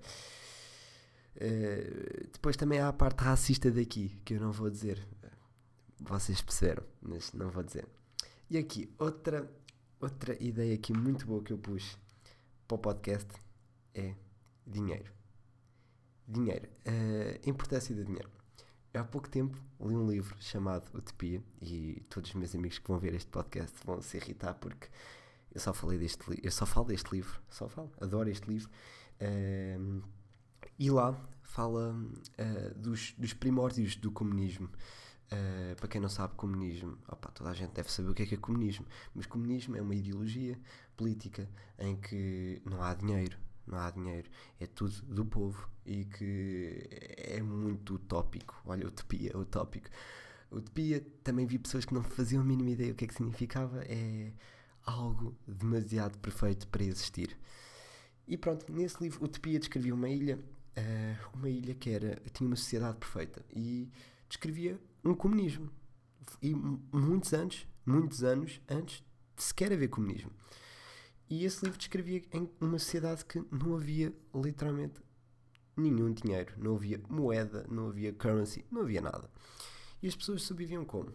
Uh, 1.36 2.28
depois 2.32 2.56
também 2.56 2.80
há 2.80 2.90
a 2.90 2.94
parte 2.94 3.20
racista 3.20 3.70
daqui, 3.72 4.20
que 4.24 4.36
eu 4.36 4.40
não 4.40 4.52
vou 4.52 4.70
dizer. 4.70 5.06
Vocês 6.00 6.42
perceberam, 6.42 6.84
mas 7.02 7.34
não 7.34 7.50
vou 7.50 7.64
dizer. 7.64 7.88
E 8.50 8.58
aqui, 8.58 8.94
outra, 8.98 9.50
outra 10.00 10.42
ideia 10.42 10.76
aqui 10.76 10.94
muito 10.94 11.26
boa 11.26 11.42
que 11.42 11.52
eu 11.52 11.58
pus 11.58 11.98
para 12.68 12.76
o 12.76 12.78
podcast 12.78 13.28
é 13.94 14.14
dinheiro. 14.66 15.12
Dinheiro. 16.28 16.68
Uh, 16.88 17.50
importância 17.50 17.96
do 17.96 18.04
dinheiro 18.04 18.30
há 18.98 19.04
pouco 19.04 19.30
tempo 19.30 19.58
li 19.80 19.96
um 19.96 20.10
livro 20.10 20.36
chamado 20.40 20.86
Utopia 20.98 21.44
e 21.62 22.02
todos 22.10 22.30
os 22.30 22.36
meus 22.36 22.56
amigos 22.56 22.80
que 22.80 22.88
vão 22.88 22.98
ver 22.98 23.14
este 23.14 23.30
podcast 23.30 23.76
vão 23.86 24.02
se 24.02 24.18
irritar 24.18 24.54
porque 24.56 24.88
eu 25.54 25.60
só 25.60 25.74
falei 25.74 25.98
deste 25.98 26.24
eu 26.44 26.52
só 26.52 26.66
falo 26.66 26.88
deste 26.88 27.10
livro, 27.12 27.40
só 27.50 27.70
falo, 27.70 27.92
adoro 28.02 28.30
este 28.30 28.46
livro. 28.50 28.70
Uh, 29.22 30.04
e 30.78 30.90
lá 30.90 31.20
fala 31.42 31.94
uh, 31.94 32.80
dos, 32.80 33.14
dos 33.18 33.34
primórdios 33.34 33.96
do 33.96 34.12
comunismo. 34.12 34.70
Uh, 35.26 35.76
para 35.78 35.88
quem 35.88 36.00
não 36.00 36.10
sabe, 36.10 36.36
comunismo, 36.36 36.98
opa, 37.08 37.32
toda 37.32 37.50
a 37.50 37.54
gente 37.54 37.72
deve 37.72 37.92
saber 37.92 38.10
o 38.10 38.14
que 38.14 38.24
é 38.24 38.26
que 38.26 38.36
é 38.36 38.38
comunismo, 38.38 38.86
mas 39.14 39.26
comunismo 39.26 39.76
é 39.76 39.82
uma 39.82 39.96
ideologia 39.96 40.60
política 40.96 41.50
em 41.80 41.96
que 41.96 42.62
não 42.64 42.82
há 42.84 42.94
dinheiro, 42.94 43.38
não 43.66 43.80
há 43.80 43.90
dinheiro, 43.90 44.30
é 44.60 44.68
tudo 44.68 44.94
do 45.04 45.26
povo 45.26 45.68
e 45.86 46.06
que 46.06 46.88
é 47.18 47.42
muito 47.42 47.96
utópico. 47.96 48.62
Olha, 48.66 48.88
utopia, 48.88 49.36
utópico. 49.36 49.90
Utopia, 50.52 51.04
também 51.24 51.46
vi 51.46 51.58
pessoas 51.58 51.86
que 51.86 51.94
não 51.94 52.04
faziam 52.04 52.42
a 52.42 52.46
mínima 52.46 52.70
ideia 52.70 52.92
o 52.92 52.96
que 52.96 53.06
é 53.06 53.08
que 53.08 53.16
significava, 53.16 53.84
é 53.86 54.32
algo 54.86 55.36
demasiado 55.48 56.18
perfeito 56.20 56.68
para 56.68 56.84
existir. 56.84 57.36
E 58.28 58.38
pronto, 58.38 58.72
nesse 58.72 59.02
livro, 59.02 59.24
Utopia 59.24 59.60
descrevia 59.60 59.94
uma 59.94 60.10
ilha, 60.10 60.40
uh, 60.78 61.38
uma 61.38 61.50
ilha 61.50 61.74
que 61.74 61.90
era, 61.90 62.22
tinha 62.34 62.48
uma 62.48 62.56
sociedade 62.56 62.98
perfeita 62.98 63.44
e 63.54 63.90
descrevia 64.28 64.80
um 65.04 65.14
comunismo. 65.14 65.70
E 66.42 66.54
muitos 66.54 67.34
anos, 67.34 67.68
muitos 67.86 68.24
anos 68.24 68.62
antes 68.70 69.04
de 69.36 69.44
sequer 69.44 69.72
haver 69.72 69.90
comunismo. 69.90 70.32
E 71.30 71.44
esse 71.44 71.64
livro 71.64 71.78
descrevia 71.78 72.24
em 72.32 72.50
uma 72.60 72.78
sociedade 72.78 73.26
que 73.26 73.44
não 73.52 73.76
havia 73.76 74.14
literalmente 74.34 75.02
nenhum 75.76 76.14
dinheiro, 76.14 76.54
não 76.58 76.76
havia 76.76 77.02
moeda, 77.10 77.66
não 77.70 77.88
havia 77.88 78.14
currency, 78.14 78.66
não 78.72 78.82
havia 78.82 79.02
nada. 79.02 79.30
E 80.02 80.08
as 80.08 80.16
pessoas 80.16 80.44
sobreviviam 80.44 80.86
como? 80.86 81.12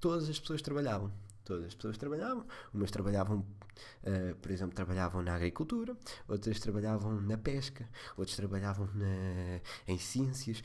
Todas 0.00 0.28
as 0.28 0.38
pessoas 0.38 0.62
trabalhavam. 0.62 1.12
Todas 1.48 1.64
as 1.64 1.74
pessoas 1.74 1.96
trabalhavam. 1.96 2.46
Umas 2.74 2.90
trabalhavam, 2.90 3.38
uh, 3.38 4.36
por 4.36 4.50
exemplo, 4.50 4.74
trabalhavam 4.74 5.22
na 5.22 5.34
agricultura, 5.34 5.96
outras 6.28 6.60
trabalhavam 6.60 7.22
na 7.22 7.38
pesca, 7.38 7.88
outras 8.18 8.36
trabalhavam 8.36 8.86
na, 8.94 9.62
em 9.86 9.96
ciências. 9.96 10.62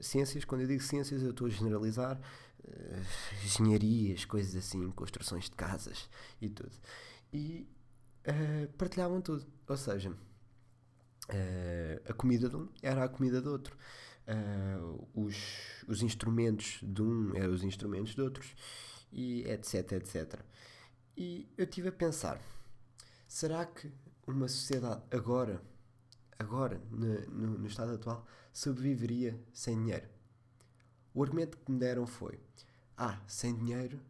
Ciências, 0.00 0.44
quando 0.44 0.60
eu 0.60 0.68
digo 0.68 0.84
ciências, 0.84 1.20
eu 1.24 1.30
estou 1.30 1.48
a 1.48 1.50
generalizar 1.50 2.16
uh, 2.16 3.44
engenharias, 3.44 4.24
coisas 4.24 4.54
assim, 4.54 4.88
construções 4.92 5.46
de 5.46 5.56
casas 5.56 6.08
e 6.40 6.48
tudo. 6.48 6.76
E 7.32 7.68
uh, 8.28 8.72
partilhavam 8.78 9.20
tudo. 9.20 9.44
Ou 9.66 9.76
seja, 9.76 10.16
a 12.08 12.12
comida 12.12 12.48
de 12.48 12.54
um 12.54 12.68
era 12.80 13.02
a 13.02 13.08
comida 13.08 13.42
do 13.42 13.50
outro. 13.50 13.76
Os, 15.12 15.36
os 15.88 16.02
instrumentos 16.02 16.78
de 16.82 17.02
um 17.02 17.34
eram 17.34 17.52
os 17.52 17.64
instrumentos 17.64 18.14
de 18.14 18.20
outros, 18.20 18.54
e 19.12 19.42
etc, 19.48 19.92
etc. 19.92 20.40
E 21.16 21.52
eu 21.56 21.64
estive 21.64 21.88
a 21.88 21.92
pensar: 21.92 22.40
será 23.26 23.64
que 23.66 23.92
uma 24.26 24.48
sociedade 24.48 25.02
agora, 25.10 25.60
agora, 26.38 26.80
no, 26.90 27.20
no, 27.28 27.58
no 27.58 27.66
estado 27.66 27.94
atual, 27.94 28.26
sobreviveria 28.52 29.38
sem 29.52 29.76
dinheiro? 29.76 30.08
O 31.12 31.22
argumento 31.22 31.58
que 31.58 31.70
me 31.70 31.78
deram 31.78 32.06
foi: 32.06 32.38
ah, 32.96 33.20
sem 33.26 33.56
dinheiro 33.56 34.00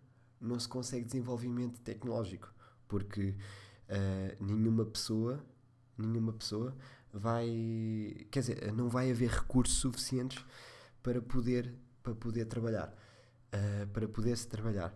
não 0.41 0.59
se 0.59 0.69
consegue 0.69 1.05
desenvolvimento 1.05 1.81
tecnológico, 1.81 2.53
porque 2.89 3.35
uh, 3.89 4.45
nenhuma 4.45 4.85
pessoa, 4.87 5.45
nenhuma 5.97 6.33
pessoa 6.33 6.75
vai, 7.13 8.27
quer 8.31 8.41
dizer, 8.41 8.73
não 8.73 8.89
vai 8.89 9.11
haver 9.11 9.31
recursos 9.31 9.77
suficientes 9.77 10.45
para 11.03 11.21
poder, 11.21 11.75
para 12.03 12.15
poder 12.15 12.47
trabalhar, 12.47 12.95
uh, 13.55 13.87
para 13.89 14.09
poder-se 14.09 14.47
trabalhar. 14.47 14.95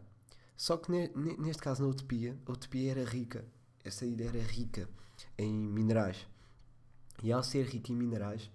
Só 0.57 0.77
que 0.77 0.91
ne, 0.91 1.11
neste 1.39 1.63
caso 1.63 1.83
na 1.83 1.89
Utopia, 1.89 2.39
a 2.47 2.53
Utopia 2.53 2.91
era 2.93 3.05
rica, 3.05 3.45
essa 3.85 4.07
ideia 4.07 4.29
era 4.29 4.43
rica 4.43 4.89
em 5.37 5.53
minerais. 5.53 6.27
E 7.23 7.33
ao 7.33 7.43
ser 7.43 7.67
rico 7.67 7.93
em 7.93 7.97
minerais, 7.97 8.51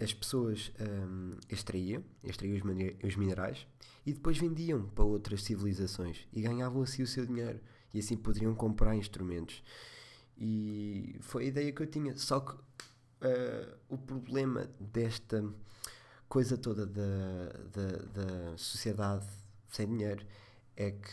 as 0.00 0.14
pessoas 0.14 0.72
um, 0.80 1.32
extraíam, 1.48 2.02
extraíam 2.24 2.56
os, 2.56 3.04
os 3.04 3.16
minerais 3.16 3.66
e 4.06 4.12
depois 4.12 4.38
vendiam 4.38 4.88
para 4.88 5.04
outras 5.04 5.42
civilizações 5.42 6.26
e 6.32 6.40
ganhavam 6.40 6.82
assim 6.82 7.02
o 7.02 7.06
seu 7.06 7.26
dinheiro 7.26 7.60
e 7.92 7.98
assim 7.98 8.16
poderiam 8.16 8.54
comprar 8.54 8.96
instrumentos. 8.96 9.62
E 10.38 11.16
foi 11.20 11.44
a 11.44 11.48
ideia 11.48 11.72
que 11.72 11.82
eu 11.82 11.86
tinha. 11.86 12.16
Só 12.16 12.40
que 12.40 12.54
uh, 12.54 13.76
o 13.88 13.98
problema 13.98 14.70
desta 14.80 15.44
coisa 16.30 16.56
toda 16.56 16.86
da, 16.86 17.52
da, 17.72 17.96
da 18.14 18.56
sociedade 18.56 19.26
sem 19.68 19.88
dinheiro 19.88 20.24
é 20.76 20.92
que 20.92 21.10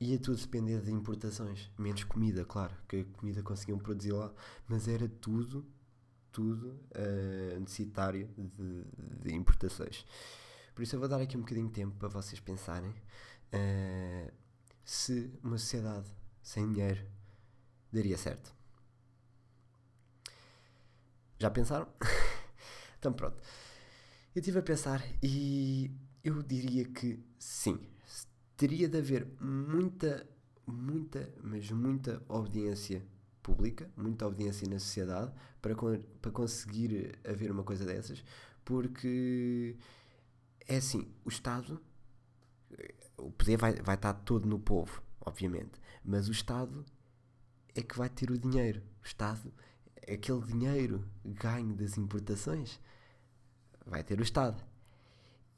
ia 0.00 0.18
tudo 0.18 0.36
depender 0.36 0.80
de 0.80 0.90
importações, 0.90 1.70
menos 1.78 2.02
comida, 2.02 2.44
claro, 2.44 2.74
que 2.88 2.96
a 2.96 3.04
comida 3.18 3.40
conseguiam 3.40 3.78
produzir 3.78 4.10
lá, 4.10 4.34
mas 4.68 4.88
era 4.88 5.08
tudo, 5.08 5.64
tudo 6.32 6.70
uh, 6.90 7.60
necessitário 7.60 8.28
de, 8.36 8.84
de, 9.22 9.32
importações. 9.32 10.04
Por 10.74 10.82
isso 10.82 10.96
eu 10.96 11.00
vou 11.00 11.08
dar 11.08 11.20
aqui 11.20 11.36
um 11.36 11.40
bocadinho 11.40 11.68
de 11.68 11.74
tempo 11.74 11.96
para 11.96 12.08
vocês 12.08 12.40
pensarem 12.40 12.90
uh, 12.90 14.32
se 14.84 15.30
uma 15.40 15.56
sociedade 15.56 16.10
sem 16.42 16.68
dinheiro 16.72 17.06
daria 17.92 18.18
certo. 18.18 18.52
Já 21.38 21.48
pensaram? 21.48 21.86
então 22.98 23.12
pronto. 23.12 23.40
Eu 24.34 24.40
estive 24.40 24.58
a 24.60 24.62
pensar 24.62 25.04
e 25.22 25.90
eu 26.24 26.42
diria 26.42 26.86
que 26.86 27.22
sim 27.38 27.78
teria 28.56 28.88
de 28.88 28.96
haver 28.96 29.26
muita, 29.38 30.26
muita, 30.66 31.28
mas 31.42 31.70
muita 31.70 32.22
obediência 32.28 33.04
pública, 33.42 33.90
muita 33.94 34.26
obediência 34.26 34.66
na 34.70 34.78
sociedade 34.78 35.32
para, 35.60 35.74
para 36.20 36.30
conseguir 36.30 37.18
haver 37.28 37.50
uma 37.50 37.62
coisa 37.62 37.84
dessas, 37.84 38.24
porque 38.64 39.76
é 40.66 40.76
assim, 40.76 41.12
o 41.24 41.28
Estado, 41.28 41.78
o 43.18 43.30
poder 43.32 43.58
vai, 43.58 43.74
vai 43.82 43.96
estar 43.96 44.14
todo 44.14 44.48
no 44.48 44.58
povo, 44.58 45.02
obviamente, 45.20 45.78
mas 46.02 46.28
o 46.28 46.32
Estado 46.32 46.86
é 47.74 47.82
que 47.82 47.98
vai 47.98 48.08
ter 48.08 48.30
o 48.30 48.38
dinheiro. 48.38 48.80
O 49.02 49.06
Estado, 49.06 49.52
aquele 49.96 50.40
dinheiro 50.46 51.04
ganho 51.22 51.74
das 51.74 51.98
importações, 51.98 52.80
vai 53.86 54.02
ter 54.02 54.18
o 54.18 54.22
Estado. 54.22 54.62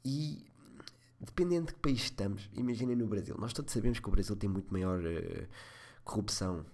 E 0.03 0.45
dependendo 1.19 1.67
de 1.67 1.73
que 1.73 1.79
país 1.79 2.01
estamos, 2.01 2.49
imaginem 2.53 2.95
no 2.95 3.07
Brasil, 3.07 3.35
nós 3.39 3.53
todos 3.53 3.73
sabemos 3.73 3.99
que 3.99 4.07
o 4.07 4.11
Brasil 4.11 4.35
tem 4.35 4.49
muito 4.49 4.71
maior 4.71 4.99
uh, 4.99 5.47
corrupção, 6.03 6.65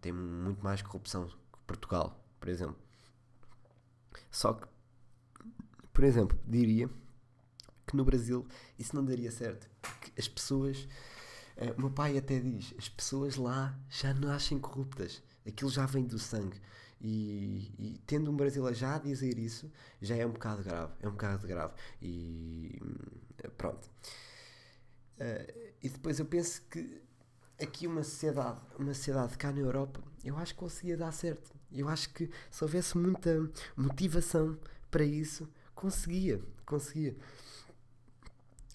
tem 0.00 0.12
muito 0.12 0.62
mais 0.62 0.82
corrupção 0.82 1.26
que 1.26 1.58
Portugal, 1.66 2.18
por 2.38 2.48
exemplo. 2.48 2.76
Só 4.30 4.54
que, 4.54 4.66
por 5.92 6.04
exemplo, 6.04 6.38
diria 6.46 6.88
que 7.86 7.96
no 7.96 8.04
Brasil 8.04 8.46
isso 8.78 8.94
não 8.94 9.04
daria 9.04 9.30
certo. 9.30 9.68
Porque 9.80 10.12
as 10.18 10.28
pessoas, 10.28 10.86
uh, 11.56 11.80
meu 11.80 11.90
pai 11.90 12.16
até 12.16 12.38
diz, 12.38 12.74
as 12.78 12.88
pessoas 12.88 13.36
lá 13.36 13.76
já 13.88 14.14
nascem 14.14 14.58
corruptas, 14.58 15.22
aquilo 15.46 15.70
já 15.70 15.86
vem 15.86 16.04
do 16.04 16.18
sangue. 16.18 16.60
E, 17.00 17.72
e, 17.78 18.00
tendo 18.06 18.30
um 18.30 18.36
brasileiro 18.36 18.74
já 18.74 18.96
a 18.96 18.98
dizer 18.98 19.38
isso, 19.38 19.70
já 20.00 20.16
é 20.16 20.26
um 20.26 20.32
bocado 20.32 20.62
grave. 20.62 20.92
É 21.00 21.08
um 21.08 21.12
bocado 21.12 21.46
grave. 21.46 21.74
E 22.00 22.80
pronto. 23.56 23.88
Uh, 25.18 25.72
e 25.82 25.88
depois 25.88 26.18
eu 26.18 26.26
penso 26.26 26.62
que 26.70 27.00
aqui 27.60 27.86
uma 27.86 28.02
sociedade, 28.02 28.60
uma 28.78 28.92
sociedade 28.92 29.36
cá 29.38 29.50
na 29.52 29.60
Europa, 29.60 30.02
eu 30.24 30.36
acho 30.36 30.54
que 30.54 30.60
conseguia 30.60 30.96
dar 30.96 31.12
certo. 31.12 31.54
Eu 31.72 31.88
acho 31.88 32.12
que 32.12 32.30
se 32.50 32.64
houvesse 32.64 32.96
muita 32.96 33.50
motivação 33.76 34.58
para 34.90 35.04
isso, 35.04 35.48
conseguia, 35.74 36.40
conseguia. 36.64 37.16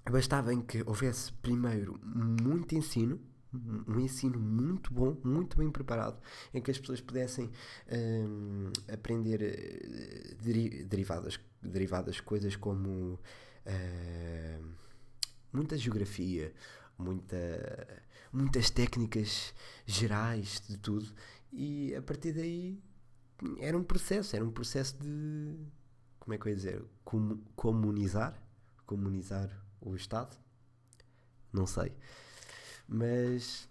Bastava 0.10 0.54
em 0.54 0.62
que 0.62 0.84
houvesse 0.86 1.32
primeiro 1.34 2.00
muito 2.04 2.76
ensino, 2.76 3.20
um 3.54 4.00
ensino 4.00 4.40
muito 4.40 4.94
bom, 4.94 5.18
muito 5.24 5.58
bem 5.58 5.70
preparado, 5.70 6.20
em 6.54 6.62
que 6.62 6.72
as 6.72 6.80
pessoas 6.80 7.02
pudessem 7.02 7.50
um, 7.92 8.72
aprender 8.92 9.42
eh, 9.42 10.36
deri 10.42 10.84
derivadas, 10.84 11.40
derivadas 11.62 12.20
coisas 12.22 12.56
como 12.56 13.20
uh, 13.66 14.66
muita 15.52 15.78
geografia, 15.78 16.54
muita, 16.98 18.04
muitas 18.32 18.70
técnicas 18.70 19.54
gerais 19.86 20.62
de 20.68 20.78
tudo, 20.78 21.14
e 21.52 21.94
a 21.96 22.02
partir 22.02 22.32
daí 22.32 22.82
era 23.60 23.78
um 23.78 23.84
processo, 23.84 24.36
era 24.36 24.46
um 24.46 24.52
processo 24.52 24.98
de 25.00 25.58
como 26.22 26.36
é 26.36 26.38
que 26.38 26.46
eu 26.46 26.52
ia 26.52 26.56
dizer? 26.56 26.86
Com, 27.04 27.40
comunizar? 27.56 28.40
Comunizar 28.86 29.50
o 29.82 29.96
Estado? 29.96 30.38
Não 31.52 31.66
sei. 31.66 31.92
Mas 32.94 33.70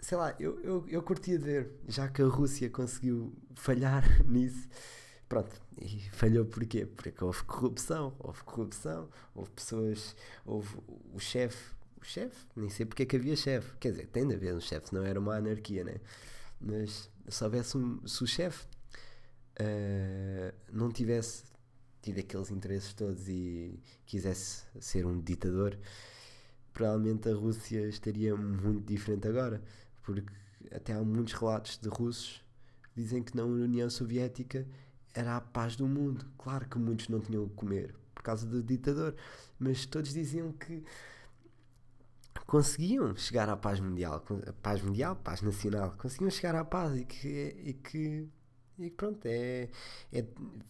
sei 0.00 0.18
lá, 0.18 0.34
eu, 0.40 0.60
eu, 0.62 0.84
eu 0.88 1.00
curtia 1.00 1.38
ver, 1.38 1.70
já 1.86 2.08
que 2.08 2.20
a 2.20 2.26
Rússia 2.26 2.68
conseguiu 2.68 3.32
falhar 3.54 4.04
nisso. 4.26 4.68
Pronto, 5.28 5.62
e 5.80 6.00
falhou 6.10 6.44
porquê? 6.44 6.84
Porque 6.84 7.24
houve 7.24 7.44
corrupção, 7.44 8.12
houve 8.18 8.42
corrupção, 8.42 9.08
houve 9.32 9.50
pessoas, 9.52 10.16
houve 10.44 10.76
o 11.14 11.20
chefe, 11.20 11.72
o 12.00 12.04
chefe, 12.04 12.44
nem 12.56 12.68
sei 12.68 12.84
porque 12.84 13.04
é 13.04 13.06
que 13.06 13.16
havia 13.16 13.36
chefe, 13.36 13.74
quer 13.78 13.92
dizer, 13.92 14.08
tem 14.08 14.26
de 14.26 14.34
haver 14.34 14.54
um 14.54 14.60
chefe, 14.60 14.88
senão 14.88 15.04
era 15.04 15.18
uma 15.18 15.36
anarquia, 15.36 15.84
né? 15.84 16.00
Mas 16.60 17.08
se 17.28 17.44
houvesse 17.44 17.78
um, 17.78 18.06
se 18.06 18.24
o 18.24 18.26
chefe 18.26 18.66
uh, 19.60 20.54
não 20.70 20.90
tivesse 20.90 21.44
tido 22.02 22.18
aqueles 22.18 22.50
interesses 22.50 22.92
todos 22.92 23.28
e 23.28 23.80
quisesse 24.04 24.64
ser 24.80 25.06
um 25.06 25.18
ditador, 25.18 25.78
provavelmente 26.72 27.28
a 27.28 27.34
Rússia 27.34 27.88
estaria 27.88 28.34
muito 28.36 28.86
diferente 28.86 29.28
agora, 29.28 29.62
porque 30.02 30.24
até 30.70 30.92
há 30.92 31.02
muitos 31.02 31.34
relatos 31.34 31.78
de 31.78 31.88
russos 31.88 32.42
que 32.82 33.00
dizem 33.00 33.22
que 33.22 33.36
na 33.36 33.44
União 33.44 33.88
Soviética 33.88 34.66
era 35.14 35.36
a 35.36 35.40
paz 35.40 35.76
do 35.76 35.86
mundo. 35.86 36.24
Claro 36.38 36.68
que 36.68 36.78
muitos 36.78 37.08
não 37.08 37.20
tinham 37.20 37.44
o 37.44 37.48
que 37.48 37.54
comer 37.54 37.94
por 38.14 38.22
causa 38.22 38.46
do 38.46 38.62
ditador, 38.62 39.14
mas 39.58 39.86
todos 39.86 40.12
diziam 40.12 40.52
que 40.52 40.84
conseguiam 42.46 43.14
chegar 43.16 43.48
à 43.48 43.56
paz 43.56 43.80
mundial, 43.80 44.24
paz 44.62 44.82
mundial, 44.82 45.16
paz 45.16 45.42
nacional, 45.42 45.94
conseguiam 45.98 46.30
chegar 46.30 46.54
à 46.54 46.64
paz 46.64 46.96
e 46.96 47.04
que, 47.04 47.28
e 47.64 47.72
que, 47.74 48.28
e 48.78 48.90
pronto, 48.90 49.26
é, 49.26 49.68
é, 50.12 50.24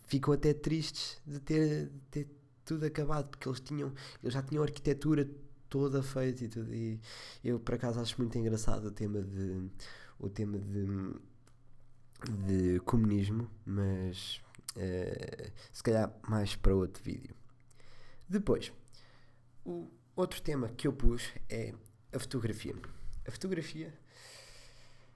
ficam 0.06 0.32
até 0.32 0.54
tristes 0.54 1.20
de 1.26 1.40
ter, 1.40 1.90
ter 2.10 2.28
tudo 2.64 2.86
acabado, 2.86 3.28
porque 3.28 3.48
eles 3.48 3.60
tinham, 3.60 3.92
eles 4.22 4.32
já 4.34 4.42
tinham 4.42 4.62
arquitetura 4.62 5.28
toda 5.72 6.02
feita 6.02 6.44
e 6.44 6.48
tudo, 6.48 6.74
e 6.74 7.00
eu 7.42 7.58
por 7.58 7.74
acaso 7.76 7.98
acho 7.98 8.18
muito 8.18 8.36
engraçado 8.36 8.88
o 8.88 8.90
tema 8.90 9.22
de 9.22 9.70
o 10.18 10.28
tema 10.28 10.58
de 10.58 10.86
de 12.46 12.78
comunismo, 12.80 13.50
mas 13.64 14.40
uh, 14.76 15.52
se 15.72 15.82
calhar 15.82 16.12
mais 16.28 16.54
para 16.54 16.74
outro 16.74 17.02
vídeo. 17.02 17.34
Depois, 18.28 18.70
o 19.64 19.88
outro 20.14 20.40
tema 20.42 20.68
que 20.68 20.86
eu 20.86 20.92
pus 20.92 21.32
é 21.48 21.74
a 22.12 22.18
fotografia. 22.18 22.76
A 23.26 23.30
fotografia, 23.30 23.92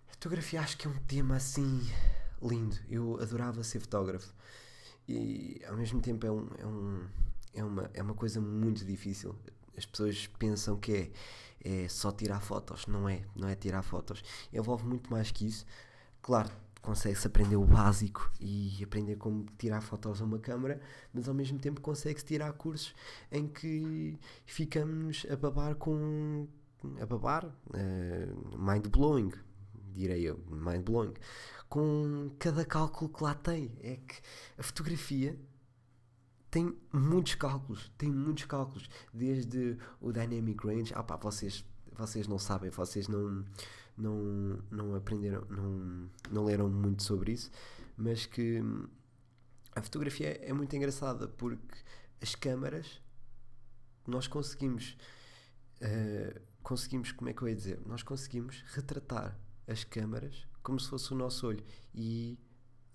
a 0.09 0.13
fotografia 0.13 0.61
acho 0.61 0.77
que 0.79 0.87
é 0.87 0.91
um 0.91 0.99
tema 1.07 1.37
assim 1.37 1.81
lindo. 2.43 2.77
Eu 2.89 3.21
adorava 3.21 3.63
ser 3.63 3.81
fotógrafo 3.81 4.35
e 5.07 5.61
ao 5.69 5.77
mesmo 5.77 6.01
tempo 6.01 6.27
é, 6.27 6.31
um, 6.31 6.49
é, 6.59 6.67
um, 6.67 7.07
é, 7.55 7.65
uma, 7.65 7.91
é 7.95 8.03
uma 8.03 8.15
coisa 8.15 8.41
muito 8.41 8.85
difícil. 8.85 9.37
As 9.77 9.85
pessoas 9.87 10.27
pensam 10.39 10.77
que 10.77 11.13
é, 11.65 11.85
é 11.85 11.89
só 11.89 12.11
tirar 12.13 12.41
fotos, 12.41 12.87
não 12.87 13.09
é, 13.09 13.23
não 13.35 13.49
é 13.49 13.55
tirar 13.55 13.83
fotos. 13.83 14.23
Envolve 14.53 14.85
muito 14.85 15.11
mais 15.11 15.31
que 15.31 15.47
isso. 15.47 15.67
Claro, 16.23 16.51
consegue-se 16.87 17.27
aprender 17.27 17.57
o 17.57 17.65
básico 17.65 18.31
e 18.41 18.79
aprender 18.83 19.17
como 19.17 19.45
tirar 19.59 19.81
fotos 19.81 20.23
a 20.23 20.25
uma 20.25 20.39
câmera, 20.39 20.81
mas 21.13 21.29
ao 21.29 21.35
mesmo 21.35 21.59
tempo 21.59 21.81
consegue-se 21.81 22.25
tirar 22.25 22.53
cursos 22.53 22.95
em 23.31 23.49
que 23.49 24.19
ficamos 24.45 25.27
a 25.29 25.37
babar 25.37 25.75
com. 25.75 26.47
a 27.01 27.07
babar, 27.07 27.45
uh, 27.45 28.59
mind-blowing, 28.59 29.33
direi 29.93 30.23
eu, 30.23 30.39
mind-blowing, 30.49 31.15
com 31.69 32.31
cada 32.39 32.65
cálculo 32.65 33.11
que 33.11 33.25
lá 33.25 33.35
tem. 33.35 33.73
É 33.81 33.97
que 33.97 34.15
a 34.57 34.63
fotografia 34.63 35.37
tem 36.51 36.77
muitos 36.93 37.35
cálculos, 37.35 37.93
tem 37.99 38.11
muitos 38.11 38.45
cálculos, 38.45 38.89
desde 39.13 39.77
o 40.01 40.13
dynamic 40.13 40.67
range, 40.67 40.93
ah 40.95 41.03
pá, 41.03 41.17
vocês, 41.17 41.65
vocês 41.97 42.27
não 42.27 42.39
sabem, 42.39 42.71
vocês 42.71 43.09
não 43.09 43.45
não, 43.97 44.63
não 44.71 44.95
aprenderam, 44.95 45.47
não, 45.49 46.11
não 46.31 46.45
leram 46.45 46.69
muito 46.69 47.03
sobre 47.03 47.33
isso, 47.33 47.51
mas 47.97 48.27
que 48.27 48.63
a 49.75 49.81
fotografia 49.81 50.39
é 50.43 50.53
muito 50.53 50.77
engraçada 50.77 51.27
porque 51.27 51.79
as 52.21 52.35
câmaras 52.35 53.01
nós 54.07 54.27
conseguimos 54.27 54.99
uh, 55.81 56.41
conseguimos, 56.63 57.13
como 57.13 57.31
é 57.31 57.33
que 57.33 57.43
eu 57.43 57.49
ia 57.49 57.55
dizer? 57.55 57.81
Nós 57.87 58.03
conseguimos 58.03 58.65
retratar 58.75 59.39
as 59.69 59.85
câmaras 59.85 60.47
como 60.65 60.81
se 60.81 60.89
fosse 60.89 61.13
o 61.13 61.17
nosso 61.17 61.47
olho 61.47 61.65
e 61.95 62.37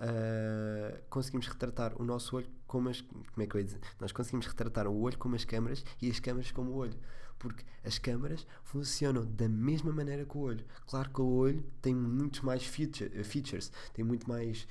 uh, 0.02 1.00
conseguimos 1.10 1.48
retratar 1.48 2.00
o 2.02 2.04
nosso 2.04 2.36
olho 2.36 2.50
como 2.66 2.90
as. 2.90 3.02
Como 3.02 3.24
é 3.38 3.46
que 3.46 3.56
eu 3.56 3.60
ia 3.60 3.66
dizer? 3.66 3.82
Nós 4.00 4.12
conseguimos 4.12 4.48
retratar 4.48 4.88
o 4.88 5.00
olho 5.00 5.18
como 5.18 5.36
as 5.36 5.46
câmaras 5.46 5.84
e 6.02 6.10
as 6.10 6.20
câmaras 6.20 6.52
como 6.52 6.72
o 6.72 6.76
olho. 6.76 6.98
Porque 7.38 7.64
as 7.84 7.98
câmaras 7.98 8.46
funcionam 8.64 9.26
da 9.26 9.50
mesma 9.50 9.92
maneira 9.92 10.26
que 10.26 10.38
o 10.38 10.42
olho. 10.42 10.64
Claro 10.86 11.10
que 11.10 11.22
o 11.22 11.28
olho 11.28 11.64
tem 11.82 11.96
muitos 11.96 12.42
mais 12.42 12.64
feature, 12.64 13.24
features, 13.24 13.72
tem 13.94 14.06
muito 14.06 14.30
mais 14.30 14.68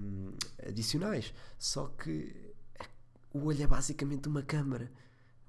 um, 0.00 0.32
adicionais. 0.66 1.34
Só 1.58 1.86
que 1.88 2.54
o 3.32 3.44
olho 3.44 3.62
é 3.62 3.66
basicamente 3.66 4.28
uma 4.28 4.42
câmara 4.42 4.90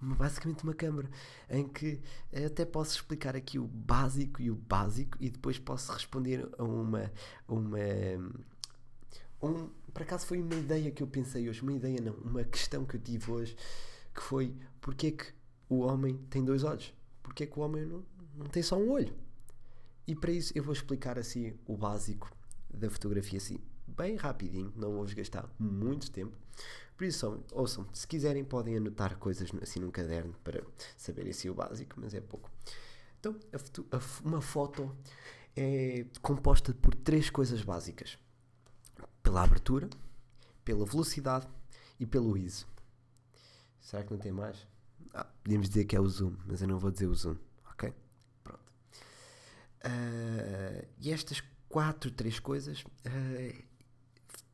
basicamente 0.01 0.63
uma 0.63 0.73
câmara 0.73 1.09
em 1.49 1.67
que 1.67 1.99
até 2.45 2.63
posso 2.63 2.95
explicar 2.95 3.35
aqui 3.35 3.59
o 3.59 3.67
básico 3.67 4.41
e 4.41 4.49
o 4.49 4.55
básico 4.55 5.17
e 5.19 5.29
depois 5.29 5.59
posso 5.59 5.91
responder 5.91 6.47
a 6.57 6.63
uma 6.63 7.11
uma 7.45 7.77
um, 9.41 9.69
por 9.93 10.03
acaso 10.03 10.25
foi 10.25 10.41
uma 10.41 10.55
ideia 10.55 10.91
que 10.91 11.01
eu 11.01 11.07
pensei 11.07 11.49
hoje 11.49 11.61
uma 11.61 11.73
ideia 11.73 11.99
não 12.01 12.13
uma 12.15 12.43
questão 12.43 12.85
que 12.85 12.95
eu 12.95 12.99
tive 12.99 13.31
hoje 13.31 13.55
que 14.13 14.21
foi 14.21 14.55
porque 14.81 15.07
é 15.07 15.11
que 15.11 15.25
o 15.69 15.79
homem 15.79 16.17
tem 16.29 16.43
dois 16.43 16.63
olhos? 16.63 16.93
Porque 17.21 17.43
é 17.43 17.45
que 17.45 17.59
o 17.59 17.61
homem 17.61 17.85
não, 17.85 18.03
não 18.35 18.47
tem 18.47 18.63
só 18.63 18.75
um 18.77 18.89
olho? 18.89 19.13
E 20.07 20.15
para 20.15 20.31
isso 20.31 20.51
eu 20.55 20.63
vou 20.63 20.73
explicar 20.73 21.19
assim 21.19 21.53
o 21.65 21.77
básico 21.77 22.31
da 22.73 22.89
fotografia 22.89 23.37
assim 23.37 23.59
bem 23.87 24.15
rapidinho 24.15 24.71
não 24.75 24.93
vou-vos 24.93 25.13
gastar 25.13 25.49
muito 25.59 26.11
tempo. 26.11 26.35
Por 26.95 27.05
isso, 27.05 27.43
ouçam, 27.51 27.87
se 27.93 28.05
quiserem 28.07 28.43
podem 28.43 28.77
anotar 28.77 29.17
coisas 29.17 29.49
assim 29.61 29.79
num 29.79 29.91
caderno 29.91 30.33
para 30.43 30.61
saberem 30.97 31.31
assim 31.31 31.49
o 31.49 31.53
básico, 31.53 31.95
mas 31.97 32.13
é 32.13 32.21
pouco. 32.21 32.51
Então, 33.19 33.35
a, 33.53 33.97
a, 33.97 34.01
uma 34.23 34.41
foto 34.41 34.93
é 35.55 36.05
composta 36.21 36.73
por 36.73 36.93
três 36.95 37.29
coisas 37.29 37.61
básicas: 37.61 38.17
pela 39.21 39.43
abertura, 39.43 39.89
pela 40.63 40.85
velocidade 40.85 41.47
e 41.99 42.05
pelo 42.05 42.37
ISO. 42.37 42.67
Será 43.81 44.03
que 44.03 44.11
não 44.11 44.19
tem 44.19 44.31
mais? 44.31 44.67
Ah, 45.13 45.25
podíamos 45.43 45.69
dizer 45.69 45.85
que 45.85 45.95
é 45.95 45.99
o 45.99 46.07
zoom, 46.07 46.35
mas 46.45 46.61
eu 46.61 46.67
não 46.67 46.79
vou 46.79 46.91
dizer 46.91 47.07
o 47.07 47.15
zoom, 47.15 47.35
ok? 47.71 47.93
Pronto. 48.43 48.73
Uh, 49.83 50.87
e 50.99 51.11
estas 51.11 51.41
quatro, 51.67 52.11
três 52.11 52.39
coisas 52.39 52.83
uh, 52.83 53.63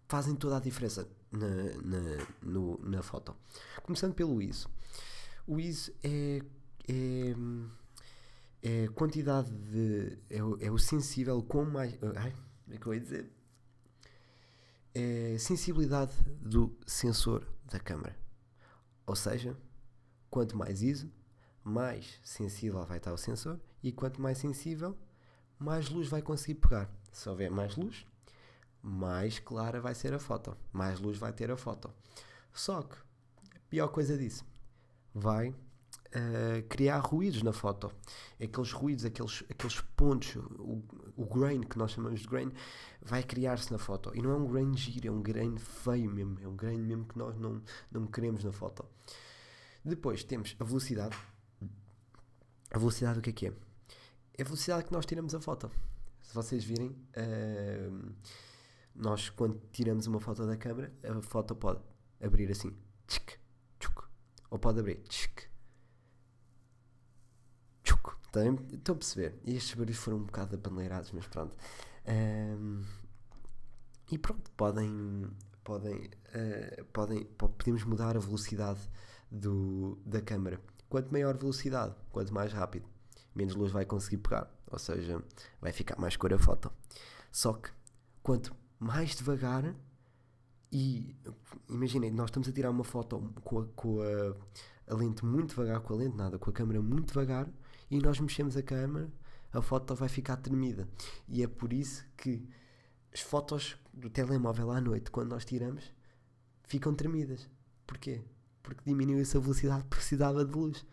fazem 0.07 0.35
toda 0.35 0.57
a 0.57 0.59
diferença 0.59 1.07
na, 1.31 1.47
na, 1.83 2.27
no, 2.41 2.79
na 2.83 3.01
foto. 3.01 3.35
Começando 3.83 4.13
pelo 4.13 4.41
ISO. 4.41 4.69
O 5.47 5.59
ISO 5.59 5.93
é, 6.03 6.41
é, 6.87 7.35
é 8.63 8.87
quantidade 8.89 9.51
de. 9.51 10.17
É, 10.29 10.37
é 10.37 10.71
o 10.71 10.77
sensível 10.77 11.41
com 11.43 11.65
mais. 11.65 11.93
Ai, 12.15 12.33
como 12.63 12.75
é 12.75 12.77
que 12.77 12.87
eu 12.87 12.93
ia 12.93 12.99
dizer? 12.99 13.31
É 14.97 15.37
sensibilidade 15.37 16.15
do 16.39 16.73
sensor 16.87 17.45
da 17.65 17.77
câmera. 17.77 18.17
Ou 19.05 19.13
seja, 19.13 19.57
quanto 20.29 20.55
mais 20.55 20.81
ISO, 20.81 21.11
mais 21.61 22.17
sensível 22.23 22.85
vai 22.85 22.97
estar 22.97 23.11
o 23.11 23.17
sensor 23.17 23.59
e 23.83 23.91
quanto 23.91 24.21
mais 24.21 24.37
sensível, 24.37 24.97
mais 25.59 25.89
luz 25.89 26.07
vai 26.07 26.21
conseguir 26.21 26.61
pegar. 26.61 26.89
Se 27.11 27.27
houver 27.27 27.51
mais 27.51 27.75
luz, 27.75 28.05
mais 28.81 29.37
clara 29.37 29.81
vai 29.81 29.93
ser 29.93 30.13
a 30.13 30.19
foto, 30.19 30.55
mais 30.71 30.97
luz 30.97 31.17
vai 31.17 31.33
ter 31.33 31.51
a 31.51 31.57
foto. 31.57 31.93
Só 32.53 32.81
que, 32.81 32.95
a 33.53 33.59
pior 33.69 33.89
coisa 33.89 34.17
disso, 34.17 34.45
vai 35.13 35.53
uh, 36.15 36.63
criar 36.67 36.99
ruídos 36.99 37.43
na 37.43 37.51
foto. 37.51 37.91
Aqueles 38.41 38.71
ruídos, 38.71 39.05
aqueles, 39.05 39.43
aqueles 39.49 39.81
pontos, 39.95 40.35
o, 40.35 40.83
o 41.15 41.25
grain 41.25 41.61
que 41.61 41.77
nós 41.77 41.91
chamamos 41.91 42.21
de 42.21 42.27
grain, 42.27 42.51
vai 43.01 43.21
criar-se 43.23 43.71
na 43.71 43.77
foto. 43.77 44.11
E 44.15 44.21
não 44.21 44.31
é 44.31 44.35
um 44.35 44.47
grain 44.47 44.75
giro, 44.75 45.07
é 45.07 45.11
um 45.11 45.21
grain 45.21 45.57
feio 45.57 46.09
mesmo, 46.09 46.37
é 46.41 46.47
um 46.47 46.55
grain 46.55 46.79
mesmo 46.79 47.05
que 47.05 47.17
nós 47.17 47.37
não, 47.37 47.61
não 47.91 48.07
queremos 48.07 48.43
na 48.43 48.51
foto. 48.51 48.85
Depois 49.83 50.23
temos 50.23 50.55
a 50.59 50.63
velocidade. 50.63 51.15
A 52.71 52.77
velocidade 52.77 53.19
o 53.19 53.21
que 53.21 53.29
é 53.29 53.33
que 53.33 53.47
é? 53.47 53.53
É 54.37 54.41
a 54.41 54.45
velocidade 54.45 54.85
que 54.85 54.91
nós 54.91 55.05
tiramos 55.05 55.35
a 55.35 55.39
foto. 55.39 55.71
Se 56.21 56.33
vocês 56.33 56.63
virem, 56.63 56.87
uh, 56.89 58.13
nós 58.95 59.29
quando 59.29 59.61
tiramos 59.71 60.07
uma 60.07 60.19
foto 60.19 60.45
da 60.45 60.57
câmera, 60.57 60.91
a 61.03 61.21
foto 61.21 61.55
pode 61.55 61.79
abrir 62.19 62.49
assim, 62.49 62.75
tchic, 63.07 63.37
tchuc, 63.79 64.03
ou 64.49 64.57
pode 64.57 64.79
abrir 64.79 64.95
tchic, 65.03 65.47
tchuc. 68.43 68.75
Estão 68.75 68.95
a 68.95 68.97
perceber? 68.97 69.39
E 69.43 69.55
estes 69.55 69.75
barulhos 69.75 69.97
foram 69.97 70.17
um 70.17 70.23
bocado 70.23 70.55
apaneleirados, 70.55 71.11
mas 71.11 71.27
pronto. 71.27 71.55
Um, 72.07 72.83
e 74.11 74.17
pronto, 74.17 74.51
podem, 74.51 75.27
podem, 75.63 75.95
uh, 75.95 76.85
podem, 76.93 77.25
podemos 77.25 77.83
mudar 77.83 78.15
a 78.15 78.19
velocidade 78.19 78.79
do, 79.31 79.97
da 80.05 80.21
câmera. 80.21 80.59
Quanto 80.89 81.11
maior 81.11 81.35
velocidade, 81.37 81.95
quanto 82.11 82.33
mais 82.33 82.53
rápido, 82.53 82.87
menos 83.33 83.55
luz 83.55 83.71
vai 83.71 83.85
conseguir 83.85 84.17
pegar. 84.17 84.51
Ou 84.71 84.79
seja, 84.79 85.23
vai 85.61 85.71
ficar 85.71 85.99
mais 85.99 86.15
cor 86.15 86.33
a 86.33 86.39
foto. 86.39 86.71
Só 87.31 87.53
que 87.53 87.69
quanto 88.21 88.55
mais 88.79 89.15
devagar 89.15 89.75
e 90.71 91.15
imaginem, 91.69 92.11
nós 92.11 92.25
estamos 92.29 92.47
a 92.49 92.51
tirar 92.51 92.69
uma 92.69 92.83
foto 92.83 93.33
com, 93.43 93.59
a, 93.59 93.65
com 93.75 94.01
a, 94.01 94.93
a, 94.93 94.95
lente 94.95 95.23
muito 95.25 95.49
devagar, 95.49 95.79
com 95.79 95.93
a 95.93 95.97
lente 95.97 96.17
nada, 96.17 96.37
com 96.37 96.49
a 96.49 96.53
câmera 96.53 96.81
muito 96.81 97.07
devagar 97.07 97.47
e 97.89 97.99
nós 97.99 98.19
mexemos 98.19 98.57
a 98.57 98.63
câmera, 98.63 99.11
a 99.51 99.61
foto 99.61 99.95
vai 99.95 100.09
ficar 100.09 100.37
tremida. 100.37 100.87
E 101.27 101.43
é 101.43 101.47
por 101.47 101.71
isso 101.71 102.05
que 102.17 102.47
as 103.13 103.21
fotos 103.21 103.77
do 103.93 104.09
telemóvel 104.09 104.71
à 104.71 104.81
noite, 104.81 105.09
quando 105.09 105.29
nós 105.29 105.45
tiramos, 105.45 105.93
ficam 106.63 106.93
tremidas. 106.93 107.49
Porquê? 107.87 108.21
Porque 108.61 108.81
diminuiu-se 108.85 109.37
a 109.37 109.39
velocidade 109.39 109.83
que 109.83 109.89
precisava 109.95 110.43
de 110.43 110.51
luz. 110.51 110.85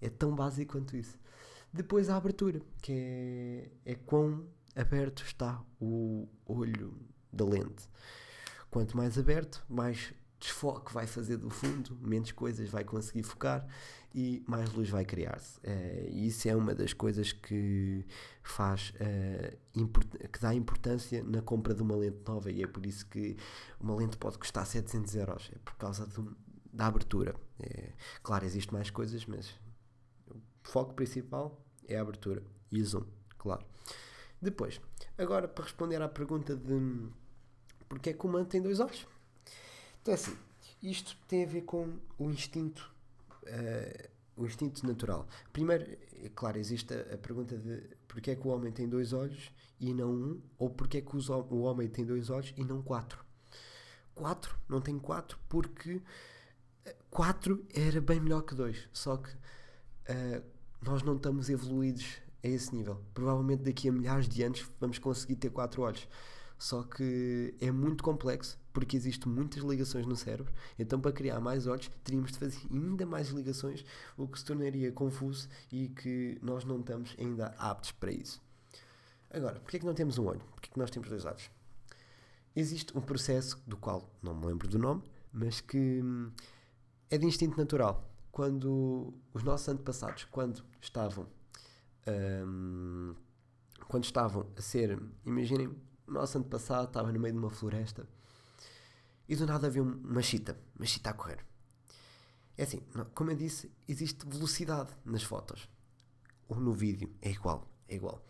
É 0.00 0.08
tão 0.08 0.34
básico 0.34 0.72
quanto 0.72 0.96
isso. 0.96 1.18
Depois 1.72 2.10
a 2.10 2.16
abertura, 2.16 2.60
que 2.82 2.92
é, 2.92 3.92
é 3.92 3.94
quão 3.94 4.46
aberto 4.74 5.22
está 5.22 5.62
o 5.80 6.28
olho 6.44 6.98
da 7.32 7.44
lente. 7.44 7.88
Quanto 8.70 8.96
mais 8.96 9.18
aberto, 9.18 9.64
mais 9.68 10.12
desfoque 10.38 10.92
vai 10.92 11.06
fazer 11.06 11.36
do 11.36 11.50
fundo, 11.50 11.96
menos 12.00 12.32
coisas 12.32 12.68
vai 12.68 12.82
conseguir 12.82 13.22
focar 13.22 13.66
e 14.14 14.42
mais 14.46 14.72
luz 14.72 14.88
vai 14.88 15.04
criar-se. 15.04 15.58
Uh, 15.60 16.08
e 16.08 16.26
isso 16.26 16.48
é 16.48 16.56
uma 16.56 16.74
das 16.74 16.92
coisas 16.92 17.32
que 17.32 18.04
faz 18.42 18.92
uh, 18.96 20.28
que 20.28 20.40
dá 20.40 20.54
importância 20.54 21.22
na 21.22 21.42
compra 21.42 21.74
de 21.74 21.82
uma 21.82 21.96
lente 21.96 22.18
nova 22.26 22.50
e 22.50 22.62
é 22.62 22.66
por 22.66 22.84
isso 22.86 23.06
que 23.06 23.36
uma 23.80 23.94
lente 23.94 24.16
pode 24.16 24.38
custar 24.38 24.66
700 24.66 25.14
euros, 25.14 25.50
é 25.54 25.58
por 25.58 25.74
causa 25.76 26.08
da 26.72 26.86
abertura. 26.86 27.34
É, 27.60 27.92
claro, 28.22 28.44
existem 28.44 28.72
mais 28.72 28.90
coisas, 28.90 29.24
mas 29.26 29.50
o 30.28 30.36
foco 30.62 30.94
principal 30.94 31.62
é 31.86 31.96
a 31.96 32.02
abertura 32.02 32.42
e 32.70 32.80
o 32.80 32.86
zoom, 32.86 33.04
claro. 33.38 33.64
Depois, 34.40 34.80
agora 35.18 35.46
para 35.46 35.64
responder 35.64 36.00
à 36.00 36.08
pergunta 36.08 36.56
de 36.56 37.10
porque 37.88 38.10
é 38.10 38.12
que 38.12 38.24
o 38.24 38.28
humano 38.28 38.46
tem 38.46 38.62
dois 38.62 38.78
olhos. 38.78 39.06
Então, 40.00 40.14
assim, 40.14 40.36
isto 40.82 41.16
tem 41.28 41.44
a 41.44 41.46
ver 41.46 41.62
com 41.62 41.98
o 42.16 42.30
instinto, 42.30 42.89
uh, 43.44 44.10
o 44.36 44.46
instinto 44.46 44.86
natural. 44.86 45.26
Primeiro, 45.52 45.84
é 46.22 46.28
claro, 46.34 46.58
existe 46.58 46.94
a, 46.94 47.14
a, 47.14 47.18
pergunta 47.18 47.56
de 47.56 47.82
porque 48.08 48.30
é 48.30 48.36
que 48.36 48.46
o 48.46 48.50
homem 48.50 48.72
tem 48.72 48.88
dois 48.88 49.12
olhos 49.12 49.52
e 49.78 49.92
não 49.92 50.10
um, 50.10 50.42
ou 50.58 50.70
porque 50.70 50.98
é 50.98 51.00
que 51.00 51.16
os, 51.16 51.28
o 51.28 51.60
homem 51.60 51.88
tem 51.88 52.04
dois 52.04 52.30
olhos 52.30 52.52
e 52.56 52.64
não 52.64 52.82
quatro. 52.82 53.24
Quatro, 54.14 54.58
não 54.68 54.80
tem 54.80 54.98
quatro, 54.98 55.38
porque 55.48 56.02
eh, 56.84 56.96
quatro 57.10 57.64
era 57.72 58.00
bem 58.00 58.20
melhor 58.20 58.42
que 58.42 58.54
dois, 58.54 58.88
só 58.92 59.16
que 59.16 59.30
uh, 59.30 60.42
nós 60.82 61.02
não 61.02 61.16
estamos 61.16 61.48
evoluídos 61.48 62.18
a 62.42 62.48
esse 62.48 62.74
nível. 62.74 63.00
Provavelmente 63.14 63.62
daqui 63.62 63.88
a 63.88 63.92
milhares 63.92 64.28
de 64.28 64.42
anos 64.42 64.66
vamos 64.80 64.98
conseguir 64.98 65.36
ter 65.36 65.50
quatro 65.50 65.82
olhos. 65.82 66.06
Só 66.58 66.82
que 66.82 67.54
é 67.58 67.70
muito 67.70 68.04
complexo 68.04 68.58
porque 68.72 68.96
existem 68.96 69.30
muitas 69.30 69.62
ligações 69.62 70.06
no 70.06 70.16
cérebro. 70.16 70.52
Então, 70.78 71.00
para 71.00 71.12
criar 71.12 71.40
mais 71.40 71.66
olhos, 71.66 71.90
teríamos 72.04 72.32
de 72.32 72.38
fazer 72.38 72.58
ainda 72.70 73.04
mais 73.04 73.28
ligações, 73.28 73.84
o 74.16 74.26
que 74.26 74.38
se 74.38 74.44
tornaria 74.44 74.92
confuso 74.92 75.48
e 75.70 75.88
que 75.88 76.38
nós 76.42 76.64
não 76.64 76.80
estamos 76.80 77.14
ainda 77.18 77.46
aptos 77.58 77.92
para 77.92 78.12
isso. 78.12 78.40
Agora, 79.30 79.60
porquê 79.60 79.76
é 79.76 79.80
que 79.80 79.86
não 79.86 79.94
temos 79.94 80.18
um 80.18 80.26
olho? 80.26 80.40
Porquê 80.52 80.68
é 80.70 80.72
que 80.72 80.78
nós 80.78 80.90
temos 80.90 81.08
dois 81.08 81.24
olhos? 81.24 81.50
Existe 82.54 82.96
um 82.96 83.00
processo 83.00 83.62
do 83.66 83.76
qual 83.76 84.10
não 84.22 84.34
me 84.34 84.46
lembro 84.46 84.66
do 84.66 84.78
nome, 84.78 85.02
mas 85.32 85.60
que 85.60 86.00
hum, 86.02 86.30
é 87.08 87.16
de 87.16 87.26
instinto 87.26 87.56
natural. 87.56 88.08
Quando 88.32 89.14
os 89.32 89.42
nossos 89.42 89.68
antepassados, 89.68 90.24
quando 90.24 90.64
estavam, 90.80 91.26
hum, 92.46 93.14
quando 93.86 94.04
estavam 94.04 94.46
a 94.56 94.60
ser, 94.60 95.00
imaginem, 95.24 95.68
o 96.06 96.12
nosso 96.12 96.38
antepassado 96.38 96.88
estava 96.88 97.12
no 97.12 97.20
meio 97.20 97.34
de 97.34 97.38
uma 97.38 97.50
floresta 97.50 98.06
e 99.30 99.36
do 99.36 99.46
nada 99.46 99.68
havia 99.68 99.80
uma 99.80 100.22
chita, 100.22 100.58
uma 100.76 100.84
chita 100.84 101.10
a 101.10 101.12
correr. 101.12 101.38
É 102.58 102.64
assim, 102.64 102.82
como 103.14 103.30
eu 103.30 103.36
disse, 103.36 103.70
existe 103.86 104.26
velocidade 104.28 104.90
nas 105.04 105.22
fotos. 105.22 105.68
Ou 106.48 106.58
no 106.58 106.72
vídeo, 106.72 107.14
é 107.22 107.30
igual, 107.30 107.70
é 107.88 107.94
igual. 107.94 108.26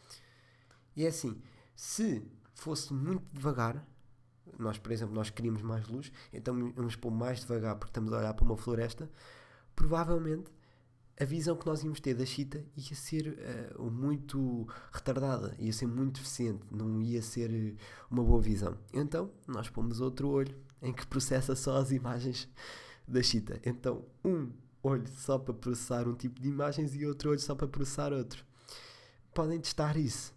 E 0.94 1.06
é 1.06 1.08
assim, 1.08 1.40
se 1.74 2.22
fosse 2.52 2.92
muito 2.92 3.24
devagar, 3.32 3.82
nós, 4.58 4.76
por 4.76 4.92
exemplo, 4.92 5.14
nós 5.14 5.30
queríamos 5.30 5.62
mais 5.62 5.88
luz, 5.88 6.12
então 6.34 6.70
vamos 6.76 6.96
pôr 6.96 7.10
mais 7.10 7.40
devagar 7.40 7.76
porque 7.76 7.92
estamos 7.92 8.12
a 8.12 8.18
olhar 8.18 8.34
para 8.34 8.44
uma 8.44 8.58
floresta, 8.58 9.10
provavelmente 9.74 10.52
a 11.18 11.24
visão 11.24 11.56
que 11.56 11.64
nós 11.66 11.82
íamos 11.82 12.00
ter 12.00 12.14
da 12.14 12.26
chita 12.26 12.62
ia 12.76 12.94
ser 12.94 13.38
uh, 13.78 13.90
muito 13.90 14.68
retardada, 14.92 15.56
ia 15.58 15.72
ser 15.72 15.86
muito 15.86 16.16
deficiente, 16.16 16.62
não 16.70 17.00
ia 17.00 17.22
ser 17.22 17.74
uma 18.10 18.22
boa 18.22 18.42
visão. 18.42 18.76
Então, 18.92 19.30
nós 19.46 19.70
pomos 19.70 19.98
outro 20.02 20.28
olho 20.28 20.69
em 20.82 20.92
que 20.92 21.06
processa 21.06 21.54
só 21.54 21.76
as 21.76 21.90
imagens 21.90 22.48
da 23.06 23.22
chita. 23.22 23.60
Então, 23.64 24.04
um 24.24 24.50
olho 24.82 25.06
só 25.08 25.38
para 25.38 25.52
processar 25.52 26.08
um 26.08 26.14
tipo 26.14 26.40
de 26.40 26.48
imagens 26.48 26.94
e 26.94 27.04
outro 27.04 27.30
olho 27.30 27.40
só 27.40 27.54
para 27.54 27.68
processar 27.68 28.12
outro. 28.12 28.44
Podem 29.34 29.60
testar 29.60 29.96
isso, 29.96 30.34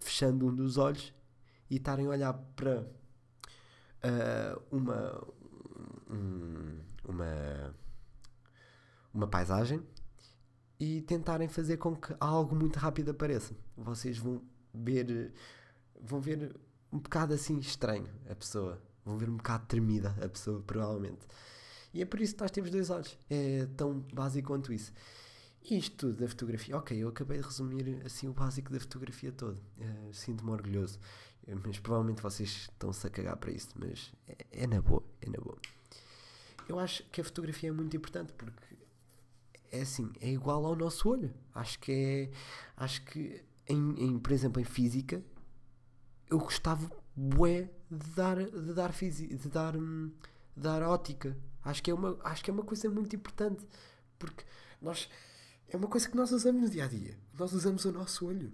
fechando 0.00 0.46
um 0.46 0.54
dos 0.54 0.76
olhos 0.76 1.14
e 1.70 1.76
estarem 1.76 2.06
a 2.06 2.10
olhar 2.10 2.32
para 2.56 2.80
uh, 2.80 4.62
uma, 4.70 5.26
um, 6.10 6.78
uma, 7.04 7.74
uma 9.12 9.26
paisagem 9.26 9.82
e 10.80 11.02
tentarem 11.02 11.48
fazer 11.48 11.76
com 11.76 11.96
que 11.96 12.14
algo 12.20 12.54
muito 12.54 12.78
rápido 12.78 13.10
apareça. 13.10 13.54
Vocês 13.76 14.18
vão 14.18 14.42
ver, 14.72 15.32
vão 16.00 16.20
ver 16.20 16.54
um 16.92 16.98
bocado 16.98 17.34
assim 17.34 17.58
estranho 17.58 18.08
a 18.30 18.34
pessoa, 18.34 18.80
vão 19.08 19.18
ver 19.18 19.28
um 19.28 19.36
bocado 19.36 19.66
tremida 19.66 20.14
a 20.22 20.28
pessoa, 20.28 20.62
provavelmente. 20.62 21.26
E 21.92 22.02
é 22.02 22.04
por 22.04 22.20
isso 22.20 22.34
que 22.34 22.42
nós 22.42 22.50
temos 22.50 22.70
dois 22.70 22.90
olhos. 22.90 23.16
É 23.30 23.66
tão 23.76 24.00
básico 24.12 24.48
quanto 24.48 24.72
isso. 24.72 24.92
E 25.62 25.78
isto 25.78 25.96
tudo 25.96 26.20
da 26.20 26.28
fotografia, 26.28 26.76
ok, 26.76 26.96
eu 26.96 27.08
acabei 27.08 27.38
de 27.38 27.44
resumir 27.44 28.02
assim 28.04 28.28
o 28.28 28.32
básico 28.32 28.72
da 28.72 28.78
fotografia 28.78 29.32
todo. 29.32 29.58
Uh, 29.78 30.12
Sinto-me 30.12 30.50
orgulhoso. 30.50 30.98
Mas 31.64 31.78
provavelmente 31.78 32.22
vocês 32.22 32.68
estão-se 32.70 33.06
a 33.06 33.10
cagar 33.10 33.36
para 33.36 33.50
isso. 33.50 33.70
Mas 33.74 34.12
é, 34.26 34.36
é 34.52 34.66
na 34.66 34.80
boa, 34.80 35.02
é 35.22 35.30
na 35.30 35.38
boa. 35.38 35.58
Eu 36.68 36.78
acho 36.78 37.02
que 37.04 37.20
a 37.20 37.24
fotografia 37.24 37.70
é 37.70 37.72
muito 37.72 37.96
importante 37.96 38.32
porque 38.34 38.76
é 39.72 39.80
assim, 39.80 40.10
é 40.20 40.30
igual 40.30 40.64
ao 40.66 40.76
nosso 40.76 41.08
olho. 41.08 41.32
Acho 41.54 41.78
que 41.78 41.92
é. 41.92 42.30
Acho 42.76 43.02
que, 43.06 43.42
em, 43.66 44.04
em 44.04 44.18
por 44.18 44.32
exemplo, 44.32 44.60
em 44.60 44.64
física, 44.64 45.22
eu 46.30 46.38
gostava 46.38 46.90
bué 47.18 47.68
de 47.90 48.10
dar, 48.14 48.36
de 48.36 48.72
dar, 48.72 48.92
física, 48.92 49.34
de 49.34 49.48
dar, 49.48 49.76
hum, 49.76 50.12
de 50.56 50.62
dar 50.62 50.82
ótica. 50.82 51.36
Acho 51.64 51.82
que, 51.82 51.90
é 51.90 51.94
uma, 51.94 52.16
acho 52.22 52.44
que 52.44 52.50
é 52.50 52.52
uma 52.54 52.62
coisa 52.62 52.88
muito 52.88 53.16
importante. 53.16 53.66
Porque 54.18 54.44
nós. 54.80 55.08
É 55.68 55.76
uma 55.76 55.88
coisa 55.88 56.08
que 56.08 56.16
nós 56.16 56.32
usamos 56.32 56.62
no 56.62 56.70
dia 56.70 56.84
a 56.84 56.88
dia. 56.88 57.18
Nós 57.38 57.52
usamos 57.52 57.84
o 57.84 57.92
nosso 57.92 58.26
olho. 58.26 58.52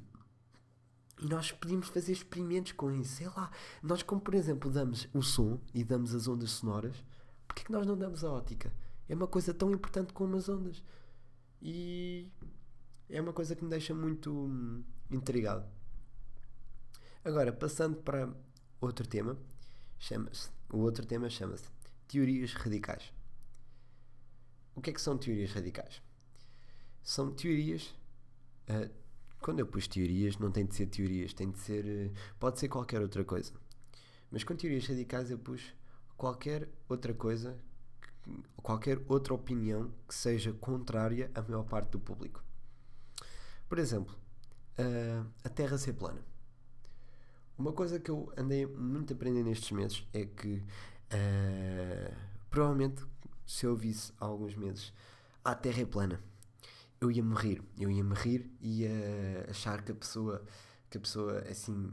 E 1.20 1.27
nós 1.27 1.53
podíamos 1.53 1.88
fazer 1.88 2.12
experimentos 2.12 2.72
com 2.72 2.90
isso. 2.90 3.16
Sei 3.16 3.29
lá. 3.29 3.50
Nós, 3.83 4.03
como 4.03 4.20
por 4.20 4.35
exemplo, 4.35 4.70
damos 4.70 5.09
o 5.12 5.22
som 5.22 5.61
e 5.72 5.85
damos 5.85 6.14
as 6.14 6.27
ondas 6.27 6.50
sonoras, 6.50 7.05
porquê 7.46 7.62
é 7.62 7.64
que 7.66 7.72
nós 7.72 7.87
não 7.87 7.96
damos 7.96 8.24
a 8.24 8.33
ótica? 8.33 8.72
É 9.09 9.14
uma 9.14 9.29
coisa 9.29 9.53
tão 9.53 9.70
importante 9.70 10.12
como 10.12 10.37
as 10.37 10.48
ondas. 10.48 10.83
E 11.62 12.29
é 13.09 13.20
uma 13.20 13.33
coisa 13.33 13.55
que 13.55 13.62
me 13.62 13.70
deixa 13.70 13.94
muito 13.94 14.33
hum, 14.33 14.83
intrigado. 15.11 15.66
Agora, 17.24 17.53
passando 17.53 17.96
para 17.96 18.29
outro 18.85 19.07
tema, 19.07 19.37
chama-se, 19.99 20.51
o 20.73 20.79
outro 20.79 21.05
tema 21.07 21.29
chama-se 21.29 21.68
teorias 22.09 22.53
radicais. 22.55 23.12
O 24.75 24.81
que 24.81 24.90
é 24.90 24.92
que 24.92 25.01
são 25.01 25.16
teorias 25.16 25.53
radicais? 25.53 26.03
São 27.03 27.33
teorias. 27.33 27.94
Uh, 28.68 28.90
quando 29.40 29.61
eu 29.61 29.66
pus 29.66 29.87
teorias, 29.87 30.38
não 30.38 30.51
tem 30.51 30.64
de 30.64 30.75
ser 30.75 30.87
teorias, 30.87 31.33
tem 31.33 31.51
de 31.51 31.59
ser. 31.59 31.85
Uh, 31.85 32.12
pode 32.38 32.59
ser 32.59 32.68
qualquer 32.68 33.01
outra 33.01 33.25
coisa. 33.25 33.53
Mas 34.31 34.42
com 34.42 34.57
teorias 34.57 34.87
radicais 34.87 35.31
eu 35.31 35.38
pus 35.38 35.62
qualquer 36.16 36.68
outra 36.88 37.14
coisa 37.14 37.59
qualquer 38.62 39.01
outra 39.09 39.35
opinião 39.35 39.92
que 40.09 40.14
seja 40.14 40.53
contrária 40.55 41.31
à 41.35 41.42
maior 41.42 41.64
parte 41.64 41.90
do 41.90 42.01
público. 42.01 42.42
Por 43.68 43.79
exemplo, 43.79 44.14
uh, 44.79 45.27
a 45.42 45.49
Terra 45.49 45.77
ser 45.77 45.94
plana. 45.94 46.25
Uma 47.56 47.72
coisa 47.72 48.00
que 48.00 48.10
eu 48.10 48.32
andei 48.36 48.66
muito 48.66 49.12
a 49.12 49.16
aprender 49.16 49.44
nestes 49.44 49.70
meses 49.70 50.04
é 50.12 50.24
que 50.24 50.56
uh, 51.12 52.14
provavelmente 52.50 53.04
se 53.46 53.64
eu 53.64 53.76
visse 53.76 54.12
há 54.18 54.24
alguns 54.24 54.56
meses 54.56 54.92
a 55.44 55.54
Terra 55.54 55.82
é 55.82 55.84
plana, 55.84 56.20
eu 57.00 57.12
ia 57.12 57.22
morrer, 57.22 57.62
eu 57.78 57.90
ia 57.90 58.02
morrer 58.02 58.50
e 58.60 58.82
ia 58.82 59.46
achar 59.48 59.82
que 59.82 59.92
a 59.92 59.94
pessoa 59.94 60.44
que 60.90 60.98
a 60.98 61.00
pessoa 61.00 61.38
assim 61.48 61.92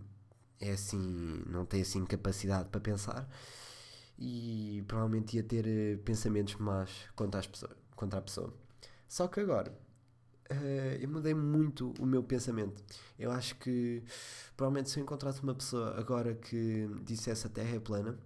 é 0.59 0.71
assim, 0.71 1.43
não 1.47 1.65
tem 1.65 1.81
assim 1.81 2.05
capacidade 2.05 2.69
para 2.69 2.79
pensar 2.79 3.29
e 4.17 4.83
provavelmente 4.87 5.35
ia 5.35 5.43
ter 5.43 5.65
uh, 5.65 5.97
pensamentos 6.03 6.55
más 6.55 6.89
contra, 7.15 7.39
as 7.39 7.47
pessoas, 7.47 7.75
contra 7.95 8.19
a 8.19 8.21
pessoa. 8.21 8.53
Só 9.07 9.27
que 9.27 9.39
agora 9.39 9.75
uh, 10.51 11.01
eu 11.01 11.09
mudei 11.09 11.33
muito 11.33 11.93
o 11.99 12.05
meu 12.05 12.23
pensamento. 12.23 12.83
Eu 13.17 13.31
acho 13.31 13.55
que 13.57 14.03
provavelmente 14.55 14.89
se 14.89 14.99
eu 14.99 15.03
encontrasse 15.03 15.41
uma 15.41 15.55
pessoa 15.55 15.97
agora 15.99 16.35
que 16.35 16.87
dissesse 17.03 17.47
a 17.47 17.49
Terra 17.49 17.75
é 17.75 17.79
plana, 17.79 18.17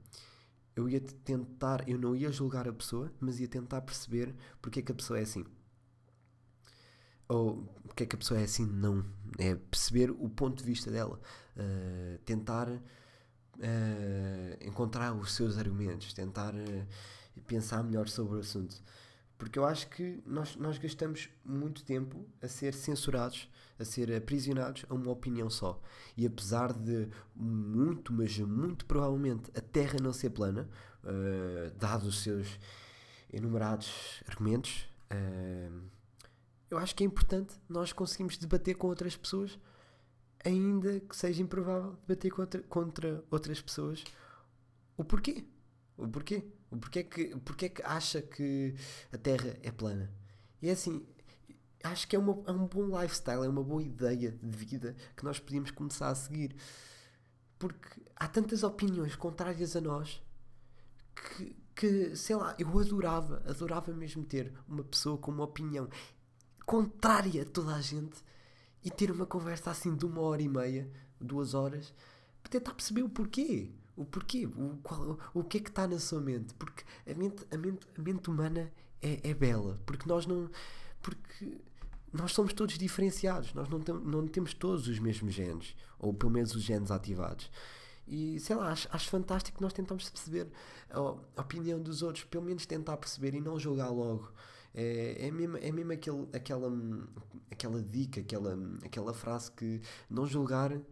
eu 0.76 0.90
ia 0.90 1.00
tentar, 1.00 1.88
eu 1.88 1.98
não 1.98 2.16
ia 2.16 2.32
julgar 2.32 2.68
a 2.68 2.74
pessoa, 2.74 3.12
mas 3.20 3.40
ia 3.40 3.48
tentar 3.48 3.82
perceber 3.82 4.36
porque 4.62 4.80
é 4.80 4.82
que 4.82 4.92
a 4.92 4.96
pessoa 4.96 5.20
é 5.20 5.24
assim. 5.24 5.46
Ou 7.28 7.64
porque 7.88 8.04
é 8.04 8.06
que 8.06 8.16
a 8.16 8.20
pessoa 8.20 8.40
é 8.40 8.44
assim, 8.44 8.66
não. 8.66 9.06
É 9.38 9.56
perceber 9.56 10.12
o 10.12 10.30
ponto 10.30 10.58
de 10.58 10.64
vista 10.64 10.92
dela. 10.92 11.20
Uh, 11.56 12.18
tentar 12.26 12.70
uh, 12.70 12.82
encontrar 14.62 15.14
os 15.14 15.34
seus 15.34 15.58
argumentos, 15.58 16.14
tentar 16.14 16.54
pensar 17.48 17.84
melhor 17.84 18.08
sobre 18.08 18.38
o 18.38 18.40
assunto. 18.40 18.76
Porque 19.38 19.60
eu 19.60 19.66
acho 19.66 19.90
que 19.90 20.22
nós, 20.26 20.56
nós 20.56 20.78
gastamos 20.78 21.30
muito 21.44 21.84
tempo 21.84 22.26
a 22.42 22.48
ser 22.48 22.74
censurados, 22.74 23.50
a 23.78 23.84
ser 23.84 24.14
aprisionados 24.16 24.86
a 24.90 24.94
uma 24.94 25.12
opinião 25.12 25.50
só. 25.50 25.82
E 26.16 26.26
apesar 26.26 26.72
de 26.72 27.10
muito, 27.36 28.14
mas 28.14 28.38
muito 28.40 28.86
provavelmente 28.86 29.52
a 29.56 29.62
Terra 29.62 30.00
não 30.02 30.14
ser 30.14 30.30
plana, 30.30 30.70
uh, 31.04 31.78
dados 31.78 32.08
os 32.08 32.24
seus 32.24 32.60
enumerados 33.32 34.24
argumentos, 34.28 34.88
uh, 35.12 35.82
eu 36.70 36.78
acho 36.78 36.96
que 36.96 37.04
é 37.04 37.08
importante 37.08 37.56
nós 37.68 37.92
conseguirmos 37.92 38.38
debater 38.38 38.76
com 38.76 38.88
outras 38.88 39.16
pessoas 39.16 39.60
ainda 40.46 41.00
que 41.00 41.16
seja 41.16 41.42
improvável, 41.42 41.98
debater 42.08 42.32
contra, 42.32 42.62
contra 42.64 43.24
outras 43.32 43.62
pessoas 43.62 44.04
o 44.96 45.04
porquê. 45.04 45.44
O 45.98 46.08
porquê. 46.08 46.44
O 46.72 46.78
porquê 46.78 47.04
que, 47.04 47.36
porquê 47.38 47.70
que 47.70 47.82
acha 47.84 48.22
que 48.22 48.76
a 49.12 49.18
Terra 49.18 49.58
é 49.62 49.72
plana. 49.72 50.12
E 50.62 50.70
é 50.70 50.72
assim, 50.72 51.06
acho 51.84 52.08
que 52.08 52.16
é, 52.16 52.20
uma, 52.20 52.42
é 52.48 52.52
um 52.52 52.66
bom 52.66 53.00
lifestyle, 53.00 53.46
é 53.46 53.50
uma 53.50 53.64
boa 53.64 53.84
ideia 53.84 54.32
de 54.32 54.58
vida 54.58 54.96
que 55.16 55.24
nós 55.24 55.40
podíamos 55.40 55.72
começar 55.72 56.10
a 56.10 56.16
seguir. 56.16 56.56
Porque 57.58 58.02
há 58.16 58.28
tantas 58.28 58.64
opiniões 58.64 59.16
contrárias 59.16 59.76
a 59.76 59.82
nós 59.82 60.22
que, 61.16 61.56
que, 61.76 62.16
sei 62.16 62.36
lá, 62.36 62.56
eu 62.60 62.68
adorava, 62.80 63.42
adorava 63.48 63.94
mesmo 63.94 64.26
ter 64.26 64.54
uma 64.68 64.84
pessoa 64.84 65.18
com 65.18 65.32
uma 65.32 65.44
opinião 65.44 65.88
contrária 66.66 67.44
a 67.44 67.46
toda 67.46 67.76
a 67.76 67.82
gente 67.82 68.24
e 68.84 68.90
ter 68.90 69.12
uma 69.12 69.26
conversa 69.26 69.72
assim 69.72 69.96
de 69.96 70.06
uma 70.06 70.22
hora 70.22 70.42
e 70.42 70.50
meia, 70.50 70.90
duas 71.20 71.54
horas, 71.54 71.94
para 72.42 72.52
tentar 72.52 72.74
perceber 72.74 73.04
o 73.04 73.10
porquê. 73.10 73.72
O 73.96 74.06
porquê, 74.06 74.46
o, 74.46 74.78
qual, 74.84 75.18
o 75.34 75.44
que 75.44 75.58
é 75.58 75.60
que 75.62 75.70
está 75.70 75.88
na 75.88 76.00
sua 76.00 76.20
mente. 76.22 76.54
Porque 76.56 76.84
a 77.10 77.14
mente, 77.14 77.46
a 77.52 77.58
mente, 77.58 77.88
a 77.98 78.02
mente 78.02 78.30
humana 78.30 78.72
é, 79.02 79.30
é 79.30 79.34
bela. 79.34 79.80
Porque 79.86 80.08
nós 80.08 80.26
não. 80.26 80.50
Porque 81.02 81.58
nós 82.12 82.34
somos 82.34 82.54
todos 82.54 82.78
diferenciados. 82.78 83.54
Nós 83.54 83.70
não, 83.70 83.80
tem, 83.80 83.96
não 83.96 84.28
temos 84.28 84.54
todos 84.54 84.88
os 84.88 85.00
mesmos 85.00 85.34
genes. 85.34 85.76
Ou 86.00 86.14
pelo 86.14 86.32
menos 86.32 86.54
os 86.56 86.64
genes 86.64 86.92
ativados. 86.92 87.50
E 88.08 88.40
sei 88.40 88.56
lá, 88.56 88.72
acho, 88.72 88.88
acho 88.92 89.10
fantástico 89.10 89.58
que 89.58 89.64
nós 89.64 89.74
tentamos 89.74 90.10
perceber 90.10 90.48
a, 90.90 91.00
a 91.00 91.42
opinião 91.42 91.82
dos 91.82 92.02
outros, 92.04 92.24
pelo 92.26 92.44
menos 92.44 92.66
tentar 92.66 92.98
perceber 92.98 93.34
e 93.34 93.42
não 93.42 93.60
julgar 93.60 93.90
logo. 93.90 94.32
É, 94.74 95.28
é 95.28 95.32
mesmo, 95.32 95.58
é 95.58 95.72
mesmo 95.72 95.94
aquele, 95.94 96.28
aquela, 96.34 96.72
aquela 97.50 97.82
dica, 97.82 98.20
aquela, 98.20 98.58
aquela 98.84 99.14
frase 99.14 99.52
que 99.52 99.82
não 100.10 100.28
julgar 100.28 100.72
uh, 100.74 100.84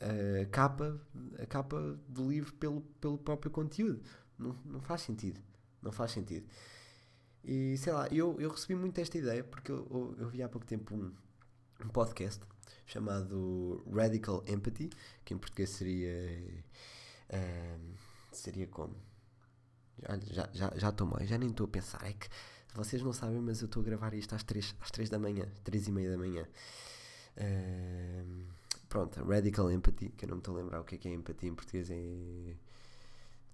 a, 0.00 0.46
capa, 0.46 1.00
a 1.38 1.46
capa 1.46 1.98
do 2.08 2.28
livro 2.30 2.52
pelo, 2.54 2.80
pelo 3.00 3.18
próprio 3.18 3.50
conteúdo. 3.50 4.02
Não, 4.38 4.56
não 4.64 4.80
faz 4.80 5.02
sentido. 5.02 5.40
Não 5.82 5.92
faz 5.92 6.12
sentido. 6.12 6.46
E 7.44 7.76
sei 7.78 7.92
lá, 7.92 8.08
eu, 8.08 8.38
eu 8.40 8.50
recebi 8.50 8.74
muito 8.74 8.98
esta 8.98 9.16
ideia 9.16 9.42
porque 9.42 9.70
eu, 9.72 9.86
eu, 9.90 10.16
eu 10.18 10.28
vi 10.28 10.42
há 10.42 10.48
pouco 10.48 10.66
tempo 10.66 10.94
um, 10.94 11.12
um 11.84 11.88
podcast 11.88 12.42
chamado 12.86 13.82
Radical 13.90 14.44
Empathy, 14.46 14.90
que 15.24 15.34
em 15.34 15.38
português 15.38 15.70
seria. 15.70 16.64
Uh, 17.30 17.94
seria 18.32 18.66
como? 18.66 18.94
Já 19.98 20.16
estou 20.16 20.48
já, 20.54 20.72
já 20.76 21.06
mais, 21.06 21.28
já 21.28 21.38
nem 21.38 21.50
estou 21.50 21.66
a 21.66 21.68
pensar. 21.68 22.04
É 22.06 22.12
que 22.12 22.28
vocês 22.74 23.02
não 23.02 23.12
sabem, 23.12 23.40
mas 23.40 23.60
eu 23.60 23.66
estou 23.66 23.82
a 23.82 23.84
gravar 23.84 24.14
isto 24.14 24.34
às 24.34 24.42
3, 24.42 24.74
às 24.80 24.90
3 24.90 25.08
da 25.08 25.18
manhã, 25.18 25.46
3 25.64 25.88
e 25.88 25.92
meia 25.92 26.10
da 26.10 26.18
manhã. 26.18 26.46
Uh, 27.36 28.59
pronto, 28.90 29.24
Radical 29.24 29.70
Empathy, 29.70 30.10
que 30.10 30.24
eu 30.26 30.28
não 30.28 30.36
me 30.36 30.40
estou 30.40 30.54
a 30.56 30.58
lembrar 30.58 30.80
o 30.80 30.84
que 30.84 30.96
é 30.96 30.98
que 30.98 31.08
é 31.08 31.12
empatia 31.12 31.48
em 31.48 31.54
português, 31.54 31.88
é. 31.90 31.94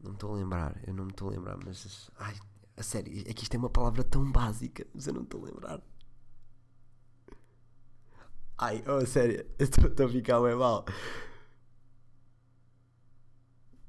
Não 0.01 0.11
me 0.11 0.17
estou 0.17 0.35
a 0.35 0.37
lembrar, 0.39 0.81
eu 0.87 0.95
não 0.95 1.05
me 1.05 1.13
estou 1.13 1.29
a 1.29 1.33
lembrar, 1.33 1.57
mas. 1.65 2.11
Ai, 2.19 2.35
a 2.77 2.83
sério, 2.83 3.13
é 3.27 3.33
que 3.33 3.45
isto 3.45 3.55
é 3.55 3.59
uma 3.59 3.71
palavra 3.71 4.03
tão 4.03 4.31
básica, 4.33 4.87
mas 4.95 5.07
eu 5.07 5.13
não 5.13 5.21
me 5.21 5.27
estou 5.27 5.43
a 5.43 5.49
lembrar. 5.49 5.83
Ai, 8.59 8.83
oh, 8.89 9.05
sério, 9.07 9.47
estou 9.59 10.07
a 10.07 10.09
ficar 10.09 10.41
bem 10.41 10.55
mal. 10.57 10.85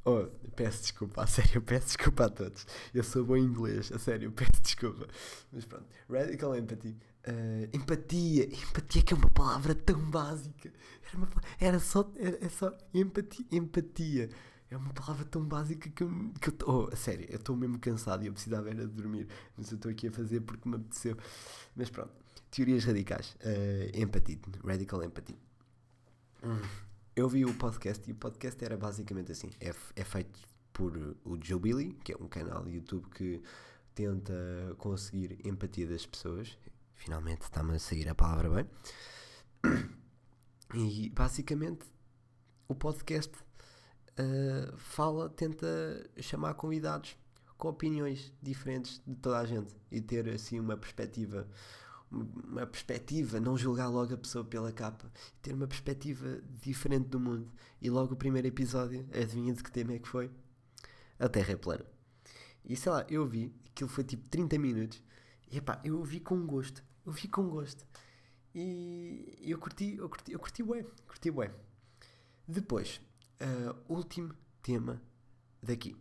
Oh, 0.05 0.25
peço 0.55 0.81
desculpa, 0.81 1.23
a 1.23 1.27
sério, 1.27 1.61
peço 1.61 1.87
desculpa 1.87 2.25
a 2.25 2.29
todos. 2.29 2.65
Eu 2.93 3.03
sou 3.03 3.25
bom 3.25 3.37
em 3.37 3.43
inglês, 3.43 3.91
a 3.91 3.99
sério, 3.99 4.31
peço 4.31 4.61
desculpa. 4.61 5.07
Mas 5.51 5.65
pronto, 5.65 5.87
radical 6.09 6.55
empathy. 6.55 6.97
Uh, 7.25 7.69
empatia, 7.73 8.45
empatia 8.45 9.01
que 9.01 9.13
é 9.13 9.17
uma 9.17 9.29
palavra 9.29 9.75
tão 9.75 9.99
básica. 10.09 10.71
Era, 11.07 11.17
uma, 11.17 11.29
era 11.59 11.79
só, 11.79 12.09
era, 12.15 12.45
é 12.45 12.49
só 12.49 12.77
empatia, 12.93 13.45
empatia. 13.51 14.29
É 14.69 14.75
uma 14.75 14.93
palavra 14.93 15.25
tão 15.25 15.43
básica 15.45 15.89
que 15.89 16.03
eu, 16.03 16.09
que 16.41 16.49
eu 16.49 16.53
oh, 16.67 16.89
a 16.91 16.95
sério, 16.95 17.25
eu 17.29 17.37
estou 17.37 17.55
mesmo 17.55 17.79
cansado 17.79 18.23
e 18.23 18.27
eu 18.27 18.33
precisava 18.33 18.69
era 18.69 18.85
de 18.85 18.93
dormir. 18.93 19.27
Mas 19.57 19.71
eu 19.71 19.75
estou 19.75 19.89
aqui 19.89 20.07
a 20.07 20.11
fazer 20.11 20.41
porque 20.41 20.67
me 20.67 20.75
apeteceu. 20.75 21.17
Mas 21.75 21.89
pronto, 21.89 22.11
teorias 22.51 22.83
radicais. 22.83 23.35
Uh, 23.41 24.67
radical 24.67 25.03
empathy. 25.03 25.37
Hum 26.43 26.59
eu 27.17 27.27
vi 27.27 27.43
o 27.43 27.53
podcast 27.55 28.07
e 28.07 28.13
o 28.13 28.15
podcast 28.15 28.63
era 28.63 28.77
basicamente 28.77 29.31
assim: 29.31 29.49
é, 29.59 29.73
é 29.95 30.03
feito 30.03 30.39
por 30.71 30.95
o 31.25 31.35
Joe 31.43 31.59
Billy, 31.59 31.97
que 32.03 32.13
é 32.13 32.15
um 32.15 32.27
canal 32.27 32.63
de 32.63 32.75
YouTube 32.75 33.07
que 33.09 33.41
tenta 33.95 34.35
conseguir 34.77 35.39
empatia 35.43 35.87
das 35.87 36.05
pessoas. 36.05 36.55
Finalmente 36.97 37.43
está-me 37.43 37.75
a 37.75 37.79
seguir 37.79 38.09
a 38.09 38.15
palavra 38.15 38.49
bem. 38.49 38.69
E 40.73 41.09
basicamente 41.09 41.85
o 42.67 42.75
podcast 42.75 43.33
uh, 44.19 44.77
fala, 44.77 45.29
tenta 45.29 45.67
chamar 46.19 46.55
convidados 46.55 47.15
com 47.57 47.69
opiniões 47.69 48.33
diferentes 48.41 49.01
de 49.07 49.15
toda 49.15 49.39
a 49.39 49.45
gente 49.45 49.73
e 49.89 50.01
ter 50.01 50.27
assim 50.29 50.59
uma 50.59 50.75
perspectiva 50.75 51.47
uma 52.09 52.65
perspectiva, 52.65 53.39
não 53.39 53.57
julgar 53.57 53.89
logo 53.89 54.13
a 54.13 54.17
pessoa 54.17 54.43
pela 54.43 54.71
capa, 54.71 55.11
ter 55.41 55.53
uma 55.53 55.67
perspectiva 55.67 56.41
diferente 56.61 57.09
do 57.09 57.19
mundo. 57.19 57.51
E 57.81 57.89
logo 57.89 58.13
o 58.13 58.17
primeiro 58.17 58.47
episódio, 58.47 59.05
adivinha 59.13 59.53
de 59.53 59.61
que 59.61 59.71
tema 59.71 59.93
é 59.93 59.99
que 59.99 60.07
foi? 60.07 60.31
A 61.19 61.27
Terra 61.27 61.51
é 61.51 61.55
plana. 61.57 61.85
E 62.63 62.75
sei 62.75 62.91
lá, 62.91 63.05
eu 63.09 63.25
vi, 63.25 63.53
aquilo 63.69 63.89
foi 63.89 64.05
tipo 64.05 64.27
30 64.29 64.57
minutos, 64.57 65.03
e 65.51 65.57
epá, 65.57 65.81
eu 65.83 66.01
vi 66.03 66.19
com 66.19 66.45
gosto, 66.45 66.83
eu 67.07 67.13
vi 67.13 67.27
com 67.29 67.47
gosto. 67.47 67.85
E 68.53 69.37
eu 69.41 69.57
curti, 69.57 69.95
eu 69.95 70.09
curti, 70.09 70.31
eu 70.33 70.39
curti 70.39 70.61
bué, 70.61 70.83
curti 71.07 71.31
bué. 71.31 71.51
Depois, 72.45 72.99
uh, 73.41 73.93
último 73.93 74.35
tema 74.61 75.01
daqui. 75.63 75.95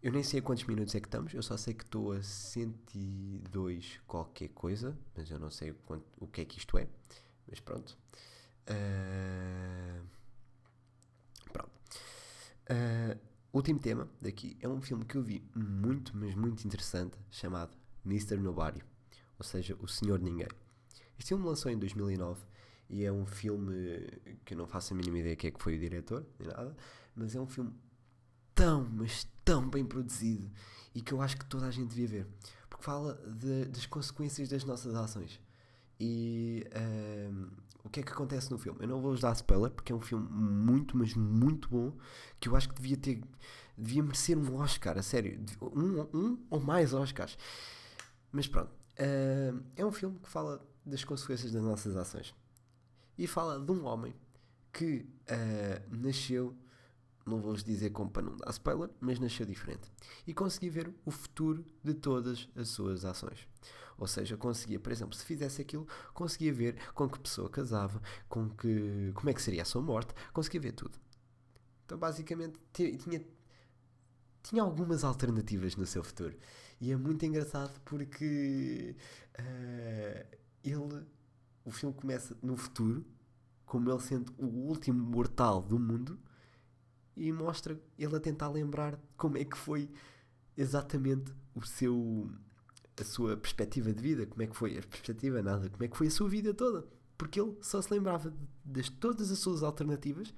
Eu 0.00 0.12
nem 0.12 0.22
sei 0.22 0.40
a 0.40 0.42
quantos 0.42 0.64
minutos 0.64 0.94
é 0.94 1.00
que 1.00 1.08
estamos, 1.08 1.34
eu 1.34 1.42
só 1.42 1.56
sei 1.56 1.74
que 1.74 1.84
estou 1.84 2.12
a 2.12 2.22
102 2.22 4.00
qualquer 4.06 4.48
coisa, 4.48 4.96
mas 5.16 5.30
eu 5.30 5.38
não 5.38 5.50
sei 5.50 5.72
quanto, 5.84 6.04
o 6.18 6.26
que 6.26 6.40
é 6.40 6.44
que 6.44 6.58
isto 6.58 6.78
é. 6.78 6.88
Mas 7.48 7.58
pronto. 7.58 7.98
Uh, 8.68 10.04
pronto. 11.52 11.72
Uh, 12.70 13.18
último 13.52 13.80
tema 13.80 14.08
daqui 14.20 14.56
é 14.60 14.68
um 14.68 14.80
filme 14.80 15.04
que 15.04 15.16
eu 15.16 15.22
vi 15.22 15.42
muito, 15.54 16.16
mas 16.16 16.34
muito 16.34 16.64
interessante, 16.64 17.18
chamado 17.30 17.76
Mr. 18.04 18.36
Nobody, 18.36 18.82
ou 19.42 19.44
seja, 19.44 19.76
O 19.80 19.88
Senhor 19.88 20.20
Ninguém. 20.20 20.46
Este 21.18 21.30
filme 21.30 21.44
lançou 21.44 21.70
em 21.70 21.76
2009 21.76 22.40
e 22.88 23.04
é 23.04 23.12
um 23.12 23.26
filme 23.26 23.74
que 24.44 24.54
eu 24.54 24.58
não 24.58 24.68
faço 24.68 24.94
a 24.94 24.96
mínima 24.96 25.18
ideia 25.18 25.34
quem 25.34 25.48
é 25.48 25.50
que 25.50 25.60
foi 25.60 25.74
o 25.76 25.78
diretor, 25.78 26.24
nem 26.38 26.48
nada, 26.48 26.76
mas 27.16 27.34
é 27.34 27.40
um 27.40 27.46
filme 27.46 27.72
tão, 28.54 28.88
mas 28.88 29.26
tão 29.44 29.68
bem 29.68 29.84
produzido 29.84 30.48
e 30.94 31.02
que 31.02 31.12
eu 31.12 31.20
acho 31.20 31.36
que 31.36 31.44
toda 31.46 31.66
a 31.66 31.70
gente 31.72 31.88
devia 31.88 32.06
ver. 32.06 32.26
Porque 32.70 32.84
fala 32.84 33.14
de, 33.26 33.64
das 33.66 33.84
consequências 33.86 34.48
das 34.48 34.64
nossas 34.64 34.94
ações. 34.94 35.40
E 35.98 36.64
um, 37.32 37.48
o 37.84 37.88
que 37.88 38.00
é 38.00 38.02
que 38.02 38.12
acontece 38.12 38.50
no 38.50 38.58
filme? 38.58 38.78
Eu 38.82 38.88
não 38.88 39.00
vou-vos 39.00 39.20
dar 39.20 39.32
spoiler 39.32 39.70
porque 39.72 39.92
é 39.92 39.94
um 39.96 40.00
filme 40.00 40.28
muito, 40.30 40.96
mas 40.96 41.14
muito 41.14 41.68
bom 41.68 41.92
que 42.38 42.48
eu 42.48 42.54
acho 42.54 42.68
que 42.68 42.76
devia 42.76 42.96
ter, 42.96 43.20
devia 43.76 44.02
merecer 44.02 44.38
um 44.38 44.54
Oscar, 44.56 44.96
a 44.98 45.02
sério, 45.02 45.44
um, 45.60 46.00
um 46.16 46.38
ou 46.48 46.60
mais 46.60 46.94
Oscars. 46.94 47.36
Mas 48.30 48.46
pronto, 48.46 48.81
uh, 48.98 49.62
é 49.76 49.84
um 49.84 49.92
filme 49.92 50.18
que 50.18 50.28
fala 50.28 50.66
das 50.84 51.04
consequências 51.04 51.52
das 51.52 51.62
nossas 51.62 51.96
ações 51.96 52.34
e 53.16 53.26
fala 53.26 53.58
de 53.58 53.70
um 53.70 53.84
homem 53.84 54.14
que 54.72 55.06
uh, 55.28 55.96
nasceu 55.96 56.56
não 57.24 57.40
vou-vos 57.40 57.62
dizer 57.62 57.90
como 57.90 58.10
para 58.10 58.22
não 58.22 58.36
dar 58.36 58.50
spoiler, 58.50 58.90
mas 59.00 59.18
nasceu 59.18 59.46
diferente. 59.46 59.90
E 60.26 60.34
conseguia 60.34 60.70
ver 60.70 60.94
o 61.04 61.10
futuro 61.10 61.64
de 61.82 61.94
todas 61.94 62.48
as 62.56 62.68
suas 62.68 63.04
ações. 63.04 63.46
Ou 63.98 64.06
seja, 64.06 64.36
conseguia, 64.36 64.80
por 64.80 64.90
exemplo, 64.90 65.14
se 65.14 65.24
fizesse 65.24 65.62
aquilo, 65.62 65.86
conseguia 66.12 66.52
ver 66.52 66.76
com 66.94 67.08
que 67.08 67.20
pessoa 67.20 67.48
casava, 67.48 68.02
com 68.28 68.50
que, 68.50 69.12
como 69.14 69.30
é 69.30 69.34
que 69.34 69.42
seria 69.42 69.62
a 69.62 69.64
sua 69.64 69.82
morte, 69.82 70.12
conseguia 70.32 70.60
ver 70.60 70.72
tudo. 70.72 70.98
Então, 71.84 71.98
basicamente, 71.98 72.58
tinha, 72.72 73.24
tinha 74.42 74.62
algumas 74.62 75.04
alternativas 75.04 75.76
no 75.76 75.86
seu 75.86 76.02
futuro. 76.02 76.36
E 76.82 76.90
é 76.90 76.96
muito 76.96 77.24
engraçado 77.24 77.80
porque 77.84 78.96
uh, 79.38 80.36
ele, 80.64 81.06
o 81.64 81.70
filme 81.70 81.94
começa 81.94 82.36
no 82.42 82.56
futuro, 82.56 83.06
como 83.64 83.88
ele 83.88 84.00
sendo 84.00 84.34
o 84.36 84.46
último 84.46 85.00
mortal 85.00 85.62
do 85.62 85.78
mundo 85.78 86.18
e 87.16 87.30
mostra 87.30 87.80
ele 87.96 88.16
a 88.16 88.18
tentar 88.18 88.48
lembrar 88.48 88.98
como 89.16 89.38
é 89.38 89.44
que 89.44 89.56
foi 89.56 89.88
exatamente 90.56 91.32
o 91.54 91.64
seu 91.64 92.28
a 93.00 93.04
sua 93.04 93.36
perspectiva 93.36 93.92
de 93.92 94.02
vida, 94.02 94.26
como 94.26 94.42
é 94.42 94.48
que 94.48 94.56
foi 94.56 94.76
a 94.76 94.82
perspectiva 94.82 95.40
nada, 95.40 95.70
como 95.70 95.84
é 95.84 95.88
que 95.88 95.96
foi 95.96 96.08
a 96.08 96.10
sua 96.10 96.28
vida 96.28 96.52
toda, 96.52 96.84
porque 97.16 97.40
ele 97.40 97.56
só 97.62 97.80
se 97.80 97.94
lembrava 97.94 98.28
de, 98.64 98.82
de 98.82 98.90
todas 98.90 99.30
as 99.30 99.38
suas 99.38 99.62
alternativas, 99.62 100.34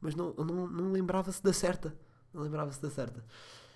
mas 0.00 0.14
não, 0.14 0.32
não, 0.32 0.66
não 0.66 0.90
lembrava-se 0.90 1.42
da 1.42 1.52
certa, 1.52 1.94
não 2.32 2.40
lembrava-se 2.40 2.80
da 2.80 2.90
certa. 2.90 3.22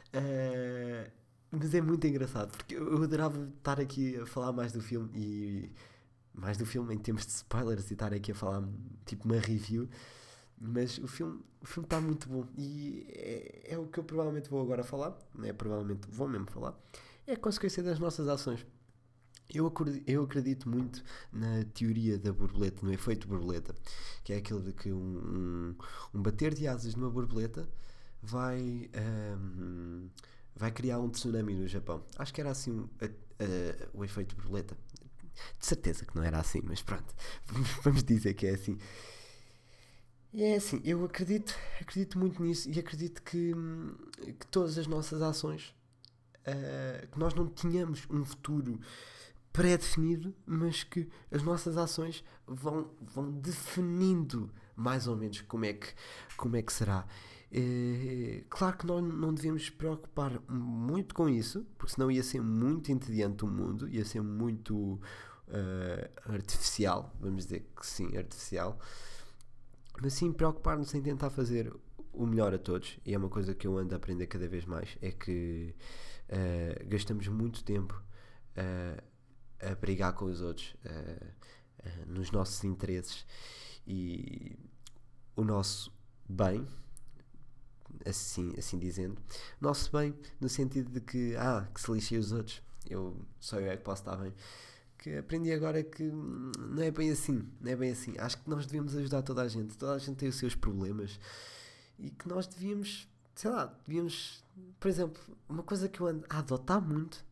Uh, 0.09 1.19
mas 1.51 1.75
é 1.75 1.81
muito 1.81 2.07
engraçado, 2.07 2.51
porque 2.57 2.75
eu, 2.75 3.03
adorava 3.03 3.49
estar 3.59 3.81
aqui 3.81 4.17
a 4.17 4.27
falar 4.27 4.53
mais 4.53 4.73
do 4.73 4.81
filme 4.81 5.11
e 5.15 5.73
mais 6.35 6.57
do 6.57 6.67
filme 6.67 6.95
em 6.95 6.99
termos 6.99 7.27
de 7.27 7.33
spoilers 7.33 7.91
e 7.91 7.95
estar 7.95 8.13
aqui 8.13 8.33
a 8.33 8.35
falar 8.35 8.63
tipo 9.05 9.25
uma 9.25 9.41
review 9.41 9.89
mas 10.61 10.99
o 10.99 11.09
filme 11.09 11.41
o 11.61 11.67
filme 11.67 11.87
está 11.87 12.01
muito 12.01 12.29
bom 12.29 12.47
e 12.57 13.07
é, 13.11 13.75
é, 13.75 13.79
o 13.79 13.87
que 13.87 13.99
eu 13.99 14.05
provavelmente 14.05 14.49
vou 14.49 14.63
agora 14.63 14.85
falar, 14.85 15.17
é 15.43 15.53
provavelmente 15.53 16.07
vou 16.09 16.29
mesmo 16.29 16.51
falar, 16.51 16.79
é 17.27 17.33
a 17.33 17.37
consequência 17.37 17.83
das 17.83 17.99
nossas 17.99 18.29
ações. 18.29 18.67
Eu 19.53 19.67
acredito, 19.67 20.09
eu 20.09 20.23
acredito 20.23 20.69
muito 20.69 21.03
na 21.33 21.65
teoria 21.73 22.19
da 22.19 22.33
borboleta, 22.33 22.85
no 22.85 22.93
efeito 22.93 23.27
borboleta, 23.27 23.75
que 24.23 24.35
é 24.35 24.37
aquele 24.37 24.61
de 24.61 24.73
que 24.75 24.93
um, 24.93 24.97
um, 24.99 25.75
um 26.15 26.23
bater 26.23 26.53
de 26.53 26.69
asas 26.69 26.95
de 26.95 27.01
uma 27.01 27.11
borboleta 27.11 27.67
vai, 28.23 28.91
um, 28.95 30.11
vai 30.59 30.73
criar 30.73 30.99
um 30.99 31.09
tsunami 31.09 31.55
no 31.55 31.69
Japão. 31.69 32.05
Acho 32.19 32.35
que 32.35 32.41
era 32.41 32.51
assim 32.51 32.89
a, 33.01 33.07
a, 33.07 33.89
o 33.95 34.05
efeito 34.05 34.35
borboleta. 34.37 34.77
De 35.59 35.65
certeza 35.65 36.05
que 36.05 36.17
não 36.17 36.25
era 36.25 36.41
assim, 36.41 36.61
mas 36.65 36.83
pronto, 36.83 37.15
vamos 37.85 38.03
dizer 38.03 38.35
que 38.35 38.47
é 38.47 38.55
assim. 38.55 38.77
E 40.33 40.43
é 40.43 40.57
assim, 40.57 40.81
eu 40.85 41.05
acredito, 41.05 41.55
acredito 41.81 42.19
muito 42.19 42.43
nisso 42.43 42.69
e 42.69 42.79
acredito 42.79 43.23
que, 43.23 43.55
que 44.39 44.47
todas 44.49 44.77
as 44.77 44.87
nossas 44.87 45.23
ações, 45.23 45.75
uh, 46.41 47.07
que 47.07 47.19
nós 47.19 47.35
não 47.35 47.47
tínhamos 47.47 48.05
um 48.11 48.25
futuro 48.25 48.81
pré-definido, 49.53 50.35
mas 50.45 50.83
que 50.83 51.09
as 51.31 51.43
nossas 51.43 51.77
ações 51.77 52.23
vão, 52.47 52.91
vão 53.01 53.31
definindo 53.31 54.51
mais 54.77 55.07
ou 55.07 55.17
menos 55.17 55.41
como 55.43 55.65
é 55.65 55.73
que, 55.73 55.89
como 56.37 56.57
é 56.57 56.63
que 56.63 56.73
será. 56.73 57.07
É, 57.51 58.45
claro 58.51 58.77
que 58.77 58.87
nós 58.87 59.03
não 59.03 59.33
devemos 59.33 59.71
preocupar 59.71 60.41
muito 60.49 61.15
com 61.15 61.29
isso, 61.29 61.67
porque 61.79 61.95
senão 61.95 62.11
ia 62.11 62.23
ser 62.23 62.43
muito 62.43 62.93
entediante 62.93 63.45
o 63.45 63.49
mundo, 63.49 63.89
ia 63.89 64.05
ser 64.05 64.21
muito 64.21 65.01
uh, 65.49 66.33
artificial, 66.33 67.15
vamos 67.21 67.45
dizer 67.47 67.71
que 67.75 67.87
sim, 67.87 68.17
artificial 68.17 68.79
mas 70.01 70.15
sim 70.15 70.33
preocupar-nos 70.33 70.95
em 70.95 71.03
tentar 71.03 71.31
fazer 71.31 71.73
o 72.13 72.27
melhor 72.27 72.55
a 72.55 72.59
todos. 72.59 72.99
E 73.05 73.15
é 73.15 73.19
uma 73.19 73.29
coisa 73.29 73.55
que 73.55 73.67
eu 73.67 73.77
ando 73.77 73.95
a 73.95 73.97
aprender 73.97 74.27
cada 74.27 74.49
vez 74.49 74.65
mais: 74.65 74.97
é 75.03 75.11
que 75.11 75.75
uh, 76.29 76.89
gastamos 76.89 77.27
muito 77.29 77.65
tempo 77.65 78.01
uh, 78.57 79.03
a 79.61 79.75
brigar 79.75 80.13
com 80.15 80.27
os 80.27 80.41
outros, 80.41 80.77
nos 82.07 82.31
nossos 82.31 82.63
interesses 82.63 83.27
e 83.87 84.57
o 85.35 85.43
nosso 85.43 85.93
bem. 86.29 86.67
Assim, 88.07 88.55
assim 88.57 88.79
dizendo, 88.79 89.21
nosso 89.61 89.91
bem 89.93 90.15
no 90.41 90.49
sentido 90.49 90.91
de 90.91 91.01
que, 91.01 91.35
ah, 91.37 91.69
que 91.75 91.81
se 91.81 91.91
lixem 91.91 92.19
os 92.19 92.33
outros, 92.33 92.63
eu 92.89 93.17
só 93.41 93.59
eu 93.59 93.71
é 93.71 93.77
que 93.77 93.83
posso 93.83 94.03
estar 94.03 94.17
bem. 94.17 94.33
Que 94.97 95.19
aprendi 95.19 95.53
agora 95.53 95.83
que 95.83 96.03
não 96.03 96.83
é 96.83 96.91
bem 96.91 97.11
assim, 97.11 97.49
não 97.61 97.71
é 97.71 97.77
bem 97.77 97.91
assim. 97.91 98.15
Acho 98.19 98.39
que 98.43 98.51
nós 98.51 98.67
devemos 98.67 98.97
ajudar 98.97 99.23
toda 99.23 99.43
a 99.43 99.49
gente, 99.49 99.77
toda 99.77 99.95
a 99.95 99.99
gente 99.99 100.17
tem 100.17 100.29
os 100.29 100.37
seus 100.37 100.55
problemas. 100.55 101.21
E 101.99 102.11
que 102.11 102.29
nós 102.29 102.47
devíamos, 102.47 103.09
sei 103.35 103.51
lá, 103.51 103.67
devíamos, 103.87 104.45
por 104.81 104.89
exemplo, 104.89 105.21
uma 105.49 105.63
coisa 105.63 105.89
que 105.89 106.01
eu 106.01 106.07
ando 106.07 106.25
a 106.29 106.39
adotar 106.39 106.81
muito 106.81 107.25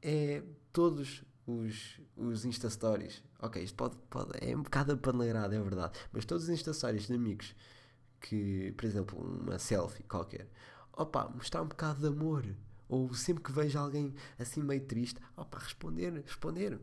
é 0.00 0.42
todos 0.72 1.22
os, 1.46 2.00
os 2.16 2.44
Insta 2.44 2.68
Stories. 2.68 3.22
Ok, 3.38 3.62
isto 3.62 3.74
pode, 3.76 3.96
pode, 4.08 4.32
é 4.40 4.56
um 4.56 4.62
bocado 4.62 4.92
apaneleirado, 4.92 5.54
é 5.54 5.60
verdade, 5.60 5.98
mas 6.12 6.24
todos 6.24 6.44
os 6.44 6.50
Insta 6.50 6.72
Stories 6.72 7.06
de 7.06 7.14
amigos 7.14 7.54
que, 8.22 8.72
por 8.72 8.84
exemplo, 8.86 9.18
uma 9.18 9.58
selfie 9.58 10.04
qualquer, 10.04 10.48
opa, 10.92 11.28
mostrar 11.28 11.62
um 11.62 11.68
bocado 11.68 12.00
de 12.00 12.06
amor. 12.06 12.44
Ou 12.88 13.12
sempre 13.14 13.42
que 13.42 13.50
vejo 13.52 13.78
alguém 13.78 14.14
assim 14.38 14.62
meio 14.62 14.82
triste, 14.82 15.18
opa, 15.36 15.58
responder, 15.58 16.12
responder, 16.24 16.78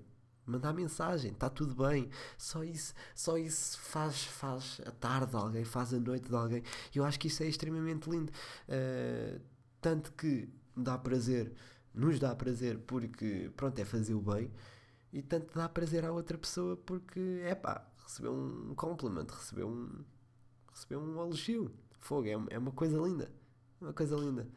mandar 0.46 0.74
mensagem, 0.74 1.32
está 1.32 1.50
tudo 1.50 1.76
bem. 1.76 2.10
Só 2.38 2.64
isso, 2.64 2.94
só 3.16 3.38
isso 3.38 3.80
faz, 3.80 4.24
faz 4.24 4.82
a 4.86 4.92
tarde 4.92 5.32
de 5.32 5.38
alguém, 5.38 5.64
faz 5.64 5.94
a 5.94 6.00
noite 6.00 6.28
de 6.28 6.36
alguém. 6.36 6.64
Eu 6.94 7.06
acho 7.06 7.20
que 7.20 7.28
isso 7.28 7.44
é 7.44 7.48
extremamente 7.48 8.10
lindo. 8.10 8.32
Uh, 8.68 9.40
tanto 9.80 10.12
que 10.14 10.50
dá 10.76 10.98
prazer, 10.98 11.54
nos 11.94 12.20
dá 12.20 12.36
prazer 12.36 12.80
porque, 12.80 13.52
pronto, 13.56 13.80
é 13.80 13.86
fazer 13.86 14.16
o 14.16 14.22
bem. 14.22 14.52
E 15.14 15.22
tanto 15.22 15.54
dá 15.56 15.70
prazer 15.70 16.06
à 16.06 16.12
outra 16.12 16.38
pessoa 16.38 16.76
porque, 16.78 17.42
é 17.44 17.56
pá, 17.56 17.88
recebeu 18.04 18.34
um 18.34 18.74
compliment, 18.76 19.28
recebeu 19.30 19.68
um, 19.68 20.04
recebeu 20.80 21.02
um 21.02 21.22
elogio. 21.22 21.72
Fogo, 22.00 22.28
é, 22.28 22.56
é 22.56 22.58
uma 22.58 22.72
coisa 22.72 22.98
linda. 22.98 23.30
Uma 23.82 23.94
coisa 23.94 24.16
linda. 24.16 24.48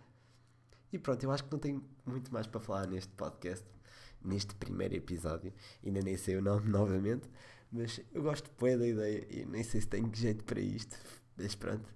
E 0.92 0.98
pronto, 0.98 1.22
eu 1.24 1.30
acho 1.32 1.44
que 1.44 1.52
não 1.52 1.58
tenho 1.58 1.84
muito 2.06 2.32
mais 2.32 2.46
para 2.46 2.60
falar 2.60 2.86
neste 2.86 3.12
podcast, 3.14 3.66
neste 4.22 4.54
primeiro 4.54 4.94
episódio. 4.94 5.52
Ainda 5.84 6.00
nem 6.00 6.16
sei 6.16 6.36
o 6.36 6.42
nome 6.42 6.68
novamente, 6.70 7.28
mas 7.70 8.00
eu 8.12 8.22
gosto 8.22 8.48
de 8.50 8.76
da 8.76 8.86
ideia 8.86 9.26
e 9.30 9.44
nem 9.46 9.64
sei 9.64 9.80
se 9.80 9.88
tenho 9.88 10.14
jeito 10.14 10.44
para 10.44 10.60
isto. 10.60 10.96
Mas 11.36 11.54
pronto. 11.54 11.88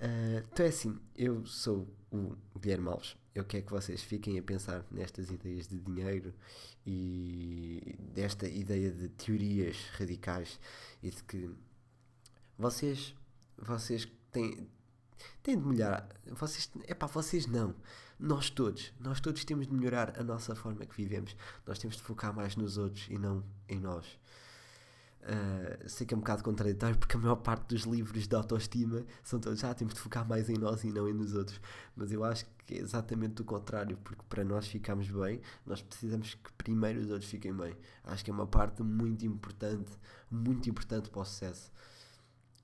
Uh, 0.00 0.44
então 0.52 0.66
é 0.66 0.68
assim, 0.68 0.98
eu 1.16 1.44
sou 1.46 1.88
o 2.10 2.36
Guilherme 2.58 2.88
Alves. 2.88 3.16
Eu 3.34 3.44
quero 3.44 3.64
que 3.64 3.72
vocês 3.72 4.02
fiquem 4.02 4.38
a 4.38 4.42
pensar 4.42 4.84
nestas 4.90 5.30
ideias 5.30 5.66
de 5.66 5.78
dinheiro 5.78 6.34
e 6.84 7.96
desta 8.12 8.46
ideia 8.46 8.90
de 8.90 9.08
teorias 9.08 9.76
radicais 9.96 10.60
e 11.02 11.10
de 11.10 11.22
que 11.24 11.50
vocês, 12.58 13.14
vocês 13.62 14.08
têm, 14.30 14.68
têm 15.42 15.58
de 15.58 15.64
melhorar. 15.64 16.08
Vocês, 16.32 16.70
pá, 16.98 17.06
vocês 17.06 17.46
não. 17.46 17.74
Nós 18.18 18.50
todos, 18.50 18.92
nós 19.00 19.20
todos 19.20 19.44
temos 19.44 19.66
de 19.66 19.72
melhorar 19.72 20.18
a 20.18 20.22
nossa 20.22 20.54
forma 20.54 20.84
que 20.84 20.96
vivemos. 20.96 21.36
Nós 21.66 21.78
temos 21.78 21.96
de 21.96 22.02
focar 22.02 22.34
mais 22.34 22.56
nos 22.56 22.76
outros 22.76 23.08
e 23.08 23.18
não 23.18 23.44
em 23.68 23.80
nós. 23.80 24.06
Uh, 25.22 25.88
sei 25.88 26.04
que 26.04 26.14
é 26.14 26.16
um 26.16 26.20
bocado 26.20 26.42
contraditório 26.42 26.98
porque 26.98 27.16
a 27.16 27.20
maior 27.20 27.36
parte 27.36 27.68
dos 27.68 27.82
livros 27.82 28.26
de 28.26 28.34
autoestima 28.34 29.06
são 29.22 29.38
todos, 29.38 29.62
ah, 29.62 29.72
temos 29.72 29.94
de 29.94 30.00
focar 30.00 30.26
mais 30.26 30.50
em 30.50 30.56
nós 30.56 30.82
e 30.82 30.90
não 30.90 31.08
em 31.08 31.12
nos 31.12 31.34
outros. 31.34 31.60
Mas 31.94 32.10
eu 32.10 32.24
acho 32.24 32.44
que 32.66 32.74
é 32.74 32.78
exatamente 32.78 33.40
o 33.40 33.44
contrário, 33.44 33.96
porque 33.98 34.22
para 34.28 34.44
nós 34.44 34.66
ficarmos 34.66 35.08
bem, 35.08 35.40
nós 35.64 35.80
precisamos 35.80 36.34
que 36.34 36.52
primeiro 36.54 37.00
os 37.00 37.10
outros 37.10 37.30
fiquem 37.30 37.54
bem. 37.54 37.76
Acho 38.02 38.24
que 38.24 38.30
é 38.32 38.34
uma 38.34 38.48
parte 38.48 38.82
muito 38.82 39.24
importante, 39.24 39.92
muito 40.28 40.68
importante 40.68 41.08
para 41.08 41.20
o 41.20 41.24
sucesso. 41.24 41.70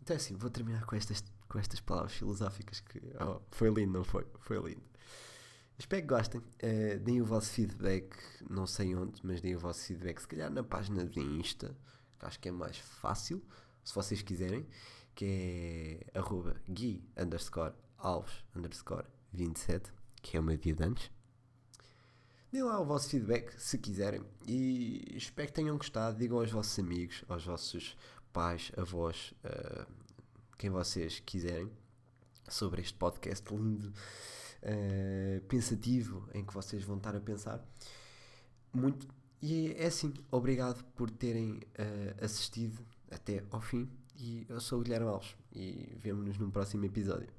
Então 0.09 0.17
é 0.17 0.21
assim, 0.21 0.37
vou 0.37 0.49
terminar 0.49 0.87
com 0.87 0.97
estas, 0.97 1.23
com 1.51 1.59
estas 1.59 1.81
palavras 1.81 2.15
filosóficas 2.15 2.81
que 2.81 2.99
oh, 3.21 3.43
foi 3.51 3.69
lindo, 3.69 3.93
não 3.93 4.05
foi? 4.05 4.27
Foi 4.39 4.59
lindo. 4.59 4.81
Espero 5.79 6.01
que 6.01 6.09
gostem. 6.09 6.41
Uh, 6.41 6.99
deem 7.01 7.21
o 7.21 7.27
vosso 7.27 7.51
feedback, 7.51 8.17
não 8.49 8.67
sei 8.67 8.97
onde, 8.97 9.21
mas 9.23 9.43
deem 9.43 9.55
o 9.55 9.59
vosso 9.59 9.85
feedback, 9.85 10.21
se 10.21 10.27
calhar 10.27 10.51
na 10.51 10.65
página 10.65 11.05
de 11.05 11.21
Insta 11.21 11.77
que 12.19 12.25
acho 12.25 12.41
que 12.41 12.49
é 12.49 12.51
mais 12.51 12.79
fácil, 12.79 13.45
se 13.85 13.95
vocês 13.95 14.23
quiserem, 14.23 14.67
que 15.15 16.07
é 16.15 16.19
arroba 16.19 16.57
gui 16.67 17.05
underscore 17.15 17.75
alves 17.99 18.33
underscore 18.57 19.05
27, 19.35 19.93
que 20.23 20.39
é 20.39 20.41
o 20.41 20.43
meu 20.43 20.57
dia 20.57 20.75
de 20.75 20.85
antes. 20.85 21.11
Deem 22.51 22.65
lá 22.65 22.81
o 22.81 22.87
vosso 22.87 23.11
feedback 23.11 23.53
se 23.61 23.77
quiserem 23.77 24.25
e 24.47 25.05
espero 25.15 25.49
que 25.49 25.55
tenham 25.55 25.77
gostado. 25.77 26.17
Digam 26.17 26.39
aos 26.39 26.51
vossos 26.51 26.79
amigos, 26.79 27.23
aos 27.29 27.45
vossos 27.45 27.95
pais, 28.39 28.71
avós, 28.77 29.35
uh, 29.45 29.85
quem 30.57 30.71
vocês 30.71 31.19
quiserem, 31.19 31.69
sobre 32.49 32.81
este 32.81 32.95
podcast 32.95 33.53
lindo, 33.53 33.89
uh, 33.89 35.41
pensativo, 35.49 36.29
em 36.33 36.45
que 36.45 36.55
vocês 36.55 36.85
vão 36.85 36.99
estar 36.99 37.17
a 37.17 37.21
pensar. 37.21 37.61
Muito 38.73 39.09
e 39.43 39.73
é 39.77 39.87
assim, 39.87 40.15
obrigado 40.31 40.85
por 40.95 41.11
terem 41.11 41.55
uh, 41.55 42.25
assistido 42.25 42.81
até 43.11 43.43
ao 43.51 43.61
fim. 43.61 43.91
E 44.17 44.47
eu 44.49 44.61
sou 44.61 44.79
o 44.79 44.83
Guilherme 44.85 45.09
Alves 45.09 45.35
e 45.53 45.97
vemo-nos 46.01 46.39
num 46.39 46.49
próximo 46.49 46.85
episódio. 46.85 47.38